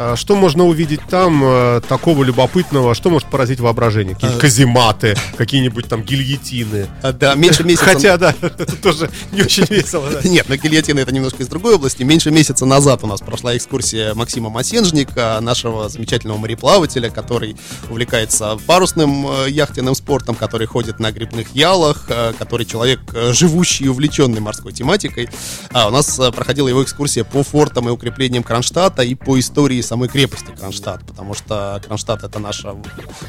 А 0.00 0.14
Что 0.14 0.37
можно 0.37 0.64
увидеть 0.64 1.00
там 1.11 1.42
э, 1.42 1.80
такого 1.88 2.22
любопытного? 2.22 2.94
Что 2.94 3.11
может 3.11 3.28
поразить 3.28 3.58
воображение? 3.58 4.14
Какие-нибудь 4.14 4.40
казематы, 4.40 5.16
какие-нибудь 5.37 5.88
там 5.88 6.04
гильотины. 6.04 6.87
А, 7.02 7.12
Да, 7.12 7.34
меньше 7.34 7.64
месяца... 7.64 7.84
Хотя, 7.84 8.16
да, 8.16 8.32
это 8.40 8.76
тоже 8.76 9.11
не 9.32 9.42
очень 9.42 9.64
весело. 9.68 10.08
Нет, 10.22 10.48
но 10.48 10.54
гильотина 10.54 11.00
это 11.00 11.12
немножко 11.12 11.42
из 11.42 11.48
другой 11.48 11.74
области. 11.74 12.04
Меньше 12.04 12.30
месяца 12.30 12.64
назад 12.64 13.02
у 13.02 13.08
нас 13.08 13.20
прошла 13.20 13.56
экскурсия 13.56 14.14
Максима 14.14 14.50
Масенжника, 14.50 15.37
нашего 15.40 15.88
замечательного 15.88 16.38
мореплавателя, 16.38 17.11
который 17.11 17.56
увлекается 17.90 18.56
парусным 18.68 19.26
э, 19.26 19.50
яхтенным 19.50 19.96
спортом, 19.96 20.37
который 20.37 20.68
ходит 20.68 21.00
на 21.00 21.11
грибных 21.11 21.56
ялах, 21.56 22.08
который 22.38 22.66
человек, 22.66 23.00
э, 23.14 23.32
живущий 23.32 23.87
и 23.87 23.88
увлеченный 23.88 24.40
морской 24.40 24.72
тематикой. 24.72 25.28
А 25.72 25.88
у 25.88 25.90
нас 25.90 26.20
проходила 26.32 26.68
его 26.68 26.84
экскурсия 26.84 27.24
по 27.24 27.42
фортам 27.42 27.88
и 27.88 27.90
укреплениям 27.90 28.44
Кронштадта 28.44 29.02
и 29.02 29.16
по 29.16 29.40
истории 29.40 29.88
самой 29.88 30.09
крепости 30.09 30.46
Кронштадт, 30.59 31.05
потому 31.07 31.35
что 31.35 31.81
Кронштадт 31.85 32.22
это 32.22 32.38
наша 32.38 32.77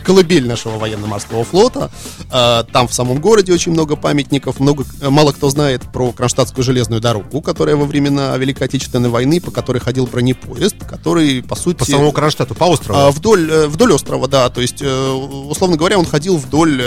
колыбель 0.03 0.45
нашего 0.45 0.77
военно-морского 0.77 1.43
флота. 1.45 1.89
Э, 2.31 2.63
Там 2.71 2.87
в 2.87 2.93
самом 2.93 3.19
городе 3.21 3.53
очень 3.53 3.71
много 3.71 3.95
памятников, 3.95 4.59
много, 4.59 4.83
э, 5.01 5.09
мало 5.09 5.31
кто 5.31 5.49
знает 5.49 5.81
про 5.91 6.11
Кронштадтскую 6.11 6.63
железную 6.63 7.01
дорогу, 7.01 7.41
которая 7.41 7.75
во 7.77 7.85
времена 7.85 8.35
Великой 8.37 8.63
Отечественной 8.63 9.09
войны, 9.09 9.39
по 9.39 9.51
которой 9.51 9.79
ходил 9.79 10.05
бронепоезд, 10.05 10.75
который, 10.85 11.41
по 11.41 11.55
сути... 11.55 11.79
По 11.79 11.85
самому 11.85 12.11
Кронштадту, 12.11 12.55
по 12.55 12.65
острову. 12.65 12.99
А, 12.99 13.11
вдоль, 13.11 13.49
э, 13.49 13.67
вдоль 13.67 13.93
острова, 13.93 14.27
да. 14.27 14.49
То 14.49 14.59
есть, 14.59 14.81
э, 14.81 15.09
условно 15.11 15.77
говоря, 15.77 15.97
он 15.97 16.05
ходил 16.05 16.37
вдоль 16.37 16.81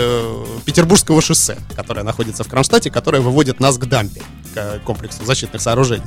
Петербургского 0.65 1.21
шоссе, 1.21 1.57
которое 1.75 2.03
находится 2.03 2.43
в 2.43 2.47
Кронштадте, 2.47 2.91
которое 2.91 3.21
выводит 3.21 3.59
нас 3.59 3.77
к 3.77 3.85
дамбе, 3.85 4.21
к 4.53 4.79
комплексу 4.85 5.25
защитных 5.25 5.61
сооружений. 5.61 6.05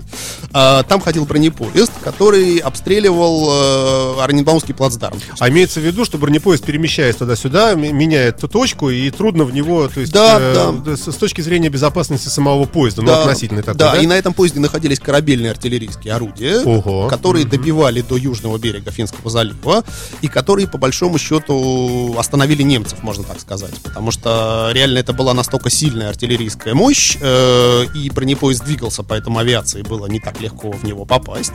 А, 0.52 0.84
Там 0.84 1.00
ходил 1.00 1.24
бронепоезд, 1.26 1.92
который 2.04 2.58
обстреливал 2.58 3.55
э, 3.56 4.22
Оренбаумский 4.22 4.74
плацдарм. 4.74 5.18
А 5.38 5.48
имеется 5.48 5.80
в 5.80 5.84
виду, 5.84 6.04
что 6.04 6.18
бронепоезд, 6.18 6.64
перемещаясь 6.64 7.16
туда-сюда, 7.16 7.74
меняет 7.74 8.38
ту 8.38 8.48
точку, 8.48 8.90
и 8.90 9.10
трудно 9.10 9.44
в 9.44 9.52
него, 9.52 9.88
то 9.88 10.00
есть, 10.00 10.12
Да, 10.12 10.38
э, 10.40 10.72
да. 10.84 10.96
с, 10.96 11.10
с 11.10 11.14
точки 11.16 11.40
зрения 11.40 11.68
безопасности 11.68 12.28
самого 12.28 12.64
поезда, 12.66 13.02
ну, 13.02 13.12
относительно 13.12 13.62
такой, 13.62 13.78
да, 13.78 13.92
да? 13.92 13.98
и 13.98 14.06
на 14.06 14.14
этом 14.14 14.32
поезде 14.34 14.60
находились 14.60 15.00
корабельные 15.00 15.50
артиллерийские 15.52 16.14
орудия, 16.14 16.60
Ого. 16.64 17.08
которые 17.08 17.44
добивали 17.44 18.00
до 18.02 18.16
южного 18.16 18.58
берега 18.58 18.90
Финского 18.90 19.30
залива, 19.30 19.84
и 20.22 20.28
которые, 20.28 20.68
по 20.68 20.78
большому 20.78 21.18
счету, 21.18 22.14
остановили 22.18 22.62
немцев, 22.62 23.02
можно 23.02 23.24
так 23.24 23.40
сказать. 23.40 23.74
Потому 23.82 24.10
что 24.10 24.70
реально 24.72 24.98
это 24.98 25.12
была 25.12 25.34
настолько 25.34 25.70
сильная 25.70 26.08
артиллерийская 26.08 26.74
мощь, 26.74 27.16
э, 27.20 27.84
и 27.94 28.10
бронепоезд 28.10 28.64
двигался, 28.64 29.02
поэтому 29.02 29.38
авиации 29.38 29.82
было 29.82 30.06
не 30.06 30.20
так 30.20 30.40
легко 30.40 30.70
в 30.72 30.84
него 30.84 31.04
попасть. 31.04 31.52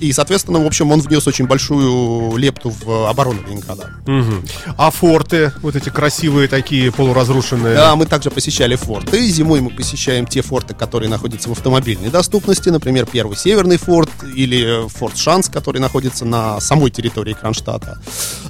И, 0.00 0.12
соответственно, 0.12 0.60
в 0.62 0.66
общем, 0.66 0.90
он 0.92 1.00
внес 1.00 1.26
очень 1.26 1.41
большую 1.46 2.36
лепту 2.36 2.70
в 2.70 3.08
оборону 3.08 3.40
Ленинграда. 3.46 3.90
Мгм. 4.06 4.44
А 4.76 4.90
форты, 4.90 5.52
вот 5.62 5.76
эти 5.76 5.88
красивые 5.88 6.48
такие 6.48 6.92
полуразрушенные. 6.92 7.74
Да, 7.74 7.96
мы 7.96 8.06
также 8.06 8.30
посещали 8.30 8.76
форты. 8.76 9.26
Зимой 9.28 9.60
мы 9.60 9.70
посещаем 9.70 10.26
те 10.26 10.42
форты, 10.42 10.74
которые 10.74 11.08
находятся 11.08 11.48
в 11.48 11.52
автомобильной 11.52 12.10
доступности. 12.10 12.68
Например, 12.68 13.06
первый 13.06 13.36
северный 13.36 13.76
форт 13.76 14.10
или 14.34 14.88
форт 14.88 15.16
Шанс, 15.16 15.48
который 15.48 15.80
находится 15.80 16.24
на 16.24 16.60
самой 16.60 16.90
территории 16.90 17.32
Кронштадта, 17.32 18.00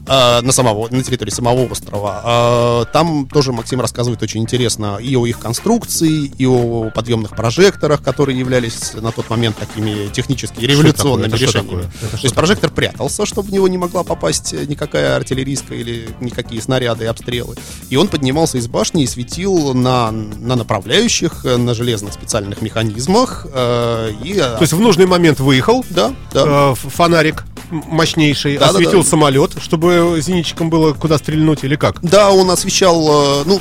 э, 0.06 0.40
на, 0.40 0.52
самого, 0.52 0.88
на 0.90 1.02
территории 1.02 1.30
самого 1.30 1.70
острова. 1.70 2.84
Э, 2.84 2.92
там 2.92 3.28
тоже 3.28 3.52
Максим 3.52 3.80
рассказывает 3.80 4.22
очень 4.22 4.42
интересно 4.42 4.98
и 5.00 5.14
о 5.16 5.26
их 5.26 5.38
конструкции, 5.38 6.32
и 6.38 6.46
о 6.46 6.90
подъемных 6.90 7.36
прожекторах, 7.36 8.02
которые 8.02 8.38
являлись 8.38 8.94
на 8.94 9.12
тот 9.12 9.30
момент 9.30 9.56
такими 9.56 10.08
технически 10.08 10.64
революционными 10.64 11.30
такое? 11.30 11.48
Что 11.48 11.58
решениями. 11.58 11.82
такое? 11.82 12.10
То 12.10 12.16
что 12.16 12.26
есть 12.26 12.34
прожектор 12.34 12.70
прятался, 12.70 13.26
чтобы 13.26 13.48
в 13.48 13.52
него 13.52 13.68
не 13.68 13.78
могла 13.78 14.04
попасть 14.04 14.52
никакая 14.52 15.16
артиллерийская 15.16 15.78
или 15.78 16.08
никакие 16.20 16.60
снаряды 16.62 17.04
и 17.04 17.06
обстрелы. 17.06 17.56
И 17.90 17.96
он 17.96 18.08
поднимался 18.08 18.58
из 18.58 18.68
башни 18.68 19.02
и 19.04 19.06
светил 19.06 19.74
на, 19.74 20.10
на 20.10 20.56
направляющих, 20.56 21.44
на 21.44 21.74
железных 21.74 22.12
специальных 22.12 22.62
механизмах. 22.62 23.46
э, 23.52 24.12
и, 24.22 24.32
э, 24.34 24.56
То 24.56 24.58
есть 24.60 24.72
в 24.72 24.80
нужный 24.80 25.06
момент 25.06 25.40
выехал, 25.40 25.84
да, 25.90 26.12
да. 26.32 26.72
э, 26.72 26.74
фонарик 26.74 27.44
мощнейший, 27.72 28.58
Да, 28.58 28.66
да, 28.66 28.78
осветил 28.78 29.02
да. 29.02 29.08
самолет, 29.08 29.52
чтобы 29.61 30.18
зенитчикам 30.20 30.70
было 30.70 30.92
куда 30.92 31.18
стрельнуть 31.18 31.64
или 31.64 31.76
как? 31.76 32.00
Да, 32.02 32.30
он 32.30 32.50
освещал, 32.50 33.40
э, 33.40 33.44
ну, 33.46 33.61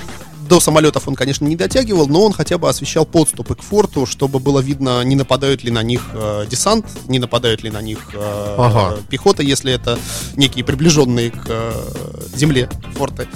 до 0.51 0.59
самолетов 0.59 1.07
он, 1.07 1.15
конечно, 1.15 1.45
не 1.45 1.55
дотягивал, 1.55 2.07
но 2.09 2.25
он 2.25 2.33
хотя 2.33 2.57
бы 2.57 2.67
освещал 2.67 3.05
подступы 3.05 3.55
к 3.55 3.61
форту, 3.61 4.05
чтобы 4.05 4.39
было 4.39 4.59
видно, 4.59 5.01
не 5.01 5.15
нападают 5.15 5.63
ли 5.63 5.71
на 5.71 5.81
них 5.81 6.09
э, 6.11 6.45
десант, 6.49 6.85
не 7.07 7.19
нападают 7.19 7.63
ли 7.63 7.69
на 7.69 7.81
них 7.81 7.99
э, 8.13 8.55
Ага. 8.57 8.97
пехота, 9.09 9.43
если 9.43 9.71
это 9.71 9.97
некие 10.35 10.65
приближенные 10.65 11.31
к 11.31 11.45
э, 11.47 11.71
земле 12.35 12.69
форты. 12.95 13.29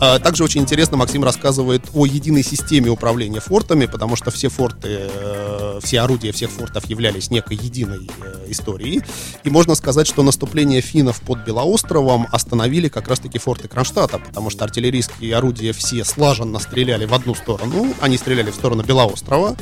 А 0.00 0.18
также 0.18 0.42
очень 0.42 0.62
интересно 0.62 0.96
Максим 0.96 1.22
рассказывает 1.22 1.84
о 1.92 2.06
единой 2.06 2.42
системе 2.42 2.88
управления 2.88 3.40
фортами, 3.40 3.84
потому 3.84 4.16
что 4.16 4.30
все 4.30 4.48
форты, 4.48 5.10
э, 5.12 5.80
все 5.82 6.00
орудия 6.00 6.32
всех 6.32 6.50
фортов 6.50 6.86
являлись 6.86 7.30
некой 7.30 7.58
единой 7.58 8.08
э, 8.22 8.46
историей. 8.48 9.02
И 9.44 9.50
можно 9.50 9.74
сказать, 9.74 10.06
что 10.06 10.22
наступление 10.22 10.80
финнов 10.80 11.20
под 11.20 11.44
Белоостровом 11.44 12.26
остановили 12.32 12.88
как 12.88 13.08
раз-таки 13.08 13.38
форты 13.38 13.68
Кронштадта, 13.68 14.18
потому 14.18 14.48
что 14.48 14.64
артиллерийские 14.64 15.36
орудия 15.36 15.72
все 15.72 16.04
слаженно 16.04 16.53
стреляли 16.58 17.04
в 17.06 17.14
одну 17.14 17.34
сторону, 17.34 17.94
они 18.00 18.16
стреляли 18.16 18.50
в 18.50 18.54
сторону 18.54 18.82
Белоострова, 18.82 19.56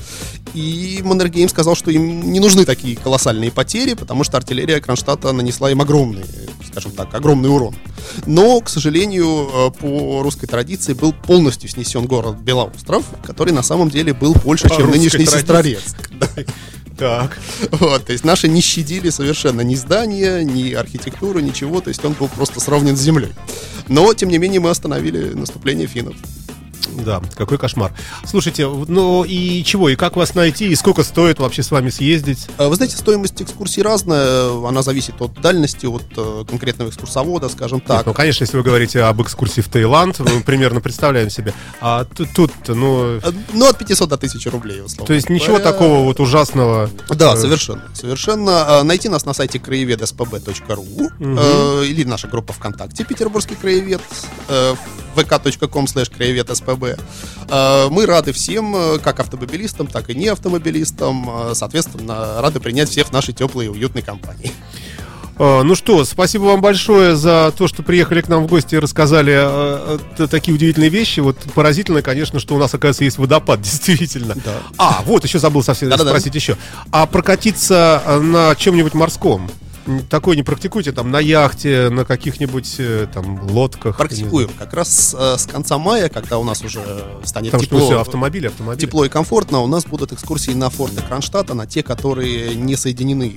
и 0.54 1.00
Маннергейм 1.04 1.48
сказал, 1.48 1.74
что 1.74 1.90
им 1.90 2.32
не 2.32 2.40
нужны 2.40 2.64
такие 2.64 2.96
колоссальные 2.96 3.50
потери, 3.50 3.94
потому 3.94 4.24
что 4.24 4.36
артиллерия 4.36 4.80
Кронштадта 4.80 5.32
нанесла 5.32 5.70
им 5.70 5.80
огромный, 5.80 6.24
скажем 6.70 6.92
так, 6.92 7.14
огромный 7.14 7.50
урон. 7.50 7.74
Но, 8.26 8.60
к 8.60 8.68
сожалению, 8.68 9.48
э, 9.52 9.70
по 9.78 10.22
русской 10.22 10.46
традиции 10.46 10.92
был 10.92 11.12
полностью 11.12 11.68
снесен 11.68 12.06
город 12.06 12.36
Белоостров, 12.38 13.04
который 13.24 13.52
на 13.52 13.62
самом 13.62 13.90
деле 13.90 14.12
был 14.12 14.34
больше, 14.34 14.68
По 14.68 14.76
чем 14.76 14.90
нынешний 14.90 15.26
традиции. 15.26 15.38
Сестрорецк. 15.38 15.96
Так. 16.98 17.38
Вот, 17.70 18.04
то 18.04 18.12
есть 18.12 18.24
наши 18.24 18.48
не 18.48 18.60
щадили 18.60 19.10
совершенно 19.10 19.62
ни 19.62 19.74
здания, 19.74 20.44
ни 20.44 20.72
архитектуру, 20.72 21.40
ничего, 21.40 21.80
то 21.80 21.88
есть 21.88 22.04
он 22.04 22.12
был 22.12 22.28
просто 22.28 22.60
сравнен 22.60 22.96
с 22.96 23.00
землей. 23.00 23.32
Но, 23.88 24.12
тем 24.14 24.28
не 24.28 24.38
менее, 24.38 24.60
мы 24.60 24.70
остановили 24.70 25.32
наступление 25.34 25.86
финнов. 25.86 26.14
Да, 26.92 27.22
какой 27.36 27.58
кошмар. 27.58 27.92
Слушайте, 28.26 28.66
ну 28.68 29.24
и 29.24 29.62
чего, 29.64 29.88
и 29.88 29.96
как 29.96 30.16
вас 30.16 30.34
найти, 30.34 30.68
и 30.68 30.74
сколько 30.74 31.02
стоит 31.02 31.38
вообще 31.38 31.62
с 31.62 31.70
вами 31.70 31.90
съездить? 31.90 32.46
А, 32.58 32.68
Вы 32.68 32.76
знаете, 32.76 32.96
стоимость 32.96 33.40
экскурсии 33.40 33.80
разная, 33.80 34.66
она 34.66 34.82
зависит 34.82 35.20
от 35.20 35.40
дальности, 35.40 35.86
от 35.86 36.04
э, 36.16 36.44
конкретного 36.48 36.88
экскурсовода, 36.90 37.48
скажем 37.48 37.80
так. 37.80 37.98
Нет, 37.98 38.06
ну, 38.06 38.14
конечно, 38.14 38.44
если 38.44 38.56
вы 38.56 38.62
говорите 38.62 39.02
об 39.02 39.22
экскурсии 39.22 39.60
в 39.60 39.68
Таиланд, 39.68 40.18
мы 40.20 40.40
примерно 40.46 40.80
представляем 40.80 41.30
себе. 41.30 41.54
А 41.80 42.04
тут, 42.04 42.28
тут 42.34 42.52
ну, 42.68 43.18
Э, 43.22 43.32
Ну, 43.52 43.66
от 43.68 43.78
500 43.78 44.08
до 44.08 44.14
1000 44.16 44.50
рублей, 44.50 44.80
условно. 44.80 45.06
то 45.06 45.14
есть 45.14 45.28
ничего 45.28 45.58
такого 45.58 46.04
вот 46.04 46.20
ужасного. 46.20 46.90
Да, 47.08 47.34
э, 47.34 47.36
совершенно. 47.36 47.82
Совершенно. 47.94 48.82
Найти 48.82 49.08
нас 49.08 49.24
на 49.24 49.32
сайте 49.34 49.58
краеведспб.ру 49.58 51.10
э, 51.20 51.84
или 51.86 52.04
наша 52.04 52.28
группа 52.28 52.52
ВКонтакте 52.52 53.04
«Петербургский 53.04 53.54
краевед» 53.54 54.00
э, 54.48 54.74
vk.com 55.16 55.86
краевед. 56.16 56.50
Э, 57.48 57.88
Мы 57.90 58.06
рады 58.06 58.32
всем, 58.32 58.74
э, 58.76 58.98
как 58.98 59.20
автомобилистам, 59.20 59.86
так 59.86 60.10
и 60.10 60.14
не 60.14 60.28
автомобилистам. 60.28 61.28
Э, 61.50 61.54
Соответственно, 61.54 62.40
рады 62.40 62.60
принять 62.60 62.88
всех 62.88 63.08
в 63.08 63.12
нашей 63.12 63.34
теплой 63.34 63.66
и 63.66 63.68
уютной 63.68 64.02
компании. 64.02 64.52
Ну 65.38 65.74
что, 65.74 66.04
спасибо 66.04 66.42
вам 66.44 66.60
большое 66.60 67.16
за 67.16 67.52
то, 67.56 67.66
что 67.66 67.82
приехали 67.82 68.20
к 68.20 68.28
нам 68.28 68.44
в 68.44 68.46
гости 68.48 68.74
и 68.74 68.78
рассказали 68.78 69.32
э, 69.34 69.98
э, 70.18 70.26
такие 70.28 70.54
удивительные 70.54 70.90
вещи. 70.90 71.20
Вот 71.20 71.36
поразительно, 71.54 72.02
конечно, 72.02 72.38
что 72.38 72.54
у 72.54 72.58
нас, 72.58 72.72
оказывается, 72.74 73.04
есть 73.04 73.18
водопад, 73.18 73.60
действительно. 73.62 74.34
Да. 74.44 74.52
А, 74.76 75.02
вот, 75.06 75.24
еще 75.24 75.38
забыл 75.38 75.62
совсем 75.62 75.88
Да-да-да. 75.88 76.10
спросить 76.10 76.34
еще. 76.34 76.56
А 76.92 77.06
прокатиться 77.06 78.02
на 78.20 78.54
чем-нибудь 78.54 78.92
морском? 78.94 79.50
Такое 80.08 80.36
не 80.36 80.42
практикуйте 80.42 80.92
там 80.92 81.10
на 81.10 81.18
яхте, 81.18 81.88
на 81.90 82.04
каких-нибудь 82.04 82.76
э, 82.78 83.06
там 83.12 83.50
лодках? 83.50 83.96
Практикуем. 83.96 84.50
Как 84.58 84.72
раз 84.74 85.14
э, 85.18 85.36
с 85.36 85.46
конца 85.46 85.78
мая, 85.78 86.08
когда 86.08 86.38
у 86.38 86.44
нас 86.44 86.62
уже 86.62 86.80
станет 87.24 87.50
Потому 87.50 87.64
что 87.64 87.76
тепло, 87.76 87.86
все, 87.86 88.00
автомобили, 88.00 88.46
автомобили. 88.46 88.80
тепло 88.86 89.04
и 89.04 89.08
комфортно, 89.08 89.60
у 89.60 89.66
нас 89.66 89.84
будут 89.84 90.12
экскурсии 90.12 90.52
на 90.52 90.70
форты 90.70 91.02
Кронштадта, 91.02 91.54
на 91.54 91.66
те, 91.66 91.82
которые 91.82 92.54
не 92.54 92.76
соединены 92.76 93.36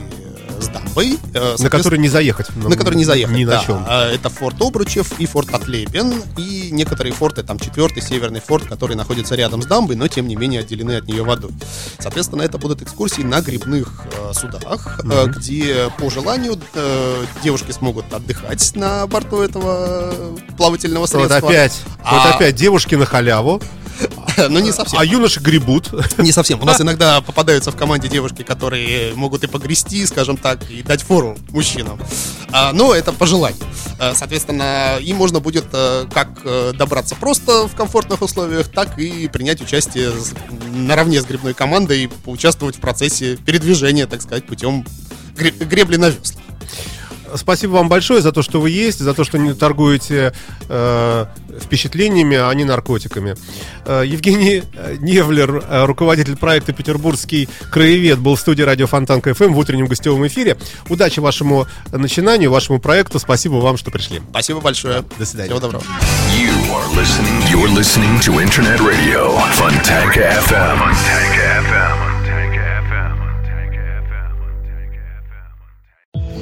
с 0.65 0.69
дамбой. 0.69 1.17
э, 1.33 1.55
На 1.59 1.69
которые 1.69 1.99
не 1.99 2.09
заехать. 2.09 2.47
на 2.55 2.75
который 2.75 2.95
не 2.95 3.05
заехать. 3.05 3.35
Ни 3.35 3.45
на 3.45 3.51
да. 3.51 3.63
чем. 3.65 3.85
А, 3.87 4.11
Это 4.11 4.29
форт 4.29 4.61
Обручев 4.61 5.19
и 5.19 5.25
форт 5.25 5.53
Отлебен, 5.53 6.13
и 6.37 6.69
некоторые 6.71 7.13
форты, 7.13 7.43
там 7.43 7.59
четвертый 7.59 8.01
северный 8.01 8.39
форт, 8.41 8.65
который 8.67 8.95
находится 8.95 9.35
рядом 9.35 9.61
с 9.61 9.65
дамбой, 9.65 9.95
но 9.95 10.07
тем 10.07 10.27
не 10.27 10.35
менее 10.35 10.61
отделены 10.61 10.97
от 10.97 11.07
нее 11.07 11.23
водой. 11.23 11.51
Соответственно, 11.99 12.41
это 12.41 12.57
будут 12.57 12.81
экскурсии 12.81 13.21
на 13.21 13.41
грибных 13.41 14.03
э, 14.11 14.33
судах, 14.33 14.99
э, 15.03 15.27
где 15.27 15.89
по 15.97 16.09
желанию 16.09 16.59
э, 16.73 17.25
девушки 17.43 17.71
смогут 17.71 18.11
отдыхать 18.13 18.71
на 18.75 19.05
борту 19.07 19.41
этого 19.41 20.13
плавательного 20.57 21.01
Вот 21.01 21.09
средства. 21.09 21.37
опять, 21.37 21.73
А- 22.03 22.15
вот 22.27 22.35
опять 22.35 22.55
девушки 22.55 22.95
на 22.95 23.05
халяву, 23.05 23.61
Но 24.49 24.59
не 24.59 24.71
совсем. 24.71 24.99
а 24.99 25.05
юноши 25.05 25.39
гребут. 25.39 25.89
Не 26.17 26.31
совсем. 26.31 26.61
У 26.61 26.65
нас 26.65 26.81
иногда 26.81 27.21
попадаются 27.21 27.71
в 27.71 27.75
команде 27.75 28.07
девушки, 28.09 28.43
которые 28.43 29.13
могут 29.15 29.43
и 29.43 29.47
погрести, 29.47 30.05
скажем 30.05 30.37
так, 30.37 30.69
и 30.69 30.83
дать 30.83 31.01
фору 31.01 31.37
мужчинам. 31.49 31.99
А, 32.51 32.71
но 32.73 32.93
это 32.93 33.13
по 33.13 33.25
желанию. 33.25 33.63
А, 33.99 34.13
Соответственно, 34.15 34.97
им 34.99 35.17
можно 35.17 35.39
будет 35.39 35.65
э, 35.73 36.05
как 36.13 36.29
э, 36.43 36.73
добраться 36.75 37.15
просто 37.15 37.67
в 37.67 37.75
комфортных 37.75 38.21
условиях, 38.21 38.67
так 38.69 38.99
и 38.99 39.27
принять 39.27 39.61
участие 39.61 40.11
наравне 40.73 41.21
с 41.21 41.25
грибной 41.25 41.53
командой 41.53 42.03
и 42.03 42.07
поучаствовать 42.07 42.75
в 42.77 42.79
процессе 42.79 43.37
передвижения, 43.37 44.05
так 44.07 44.21
сказать, 44.21 44.45
путем 44.45 44.85
гре- 45.35 45.51
гребли 45.51 45.97
на 45.97 46.09
веслах. 46.09 46.43
Спасибо 47.35 47.71
вам 47.73 47.89
большое 47.89 48.21
за 48.21 48.31
то, 48.31 48.41
что 48.41 48.61
вы 48.61 48.69
есть, 48.69 48.99
за 48.99 49.13
то, 49.13 49.23
что 49.23 49.37
не 49.37 49.53
торгуете 49.53 50.33
э, 50.69 51.25
впечатлениями, 51.59 52.37
а 52.37 52.51
не 52.53 52.63
наркотиками. 52.63 53.35
Э, 53.85 54.03
Евгений 54.05 54.63
э, 54.73 54.95
Невлер, 54.99 55.63
э, 55.67 55.85
руководитель 55.85 56.37
проекта 56.37 56.73
«Петербургский 56.73 57.49
краевед», 57.71 58.19
был 58.19 58.35
в 58.35 58.39
студии 58.39 58.63
радио 58.63 58.87
Фонтан 58.87 59.21
КФМ 59.21 59.53
в 59.53 59.57
утреннем 59.57 59.87
гостевом 59.87 60.25
эфире. 60.27 60.57
Удачи 60.89 61.19
вашему 61.19 61.67
начинанию, 61.91 62.51
вашему 62.51 62.79
проекту. 62.79 63.19
Спасибо 63.19 63.55
вам, 63.55 63.77
что 63.77 63.91
пришли. 63.91 64.21
Спасибо 64.29 64.61
большое. 64.61 65.03
До 65.17 65.25
свидания. 65.25 65.49
Всего 65.49 65.59
доброго. 65.59 65.83
You 66.37 66.51
are 66.71 66.87
listening. 66.95 67.41
You're 67.49 67.73
listening 67.73 68.19
to 68.21 68.39
Internet 68.41 68.79
Radio 68.81 69.37
Funtank 69.53 70.13
FM. 70.15 70.77
Funtank 70.77 71.35
FM. 71.69 72.14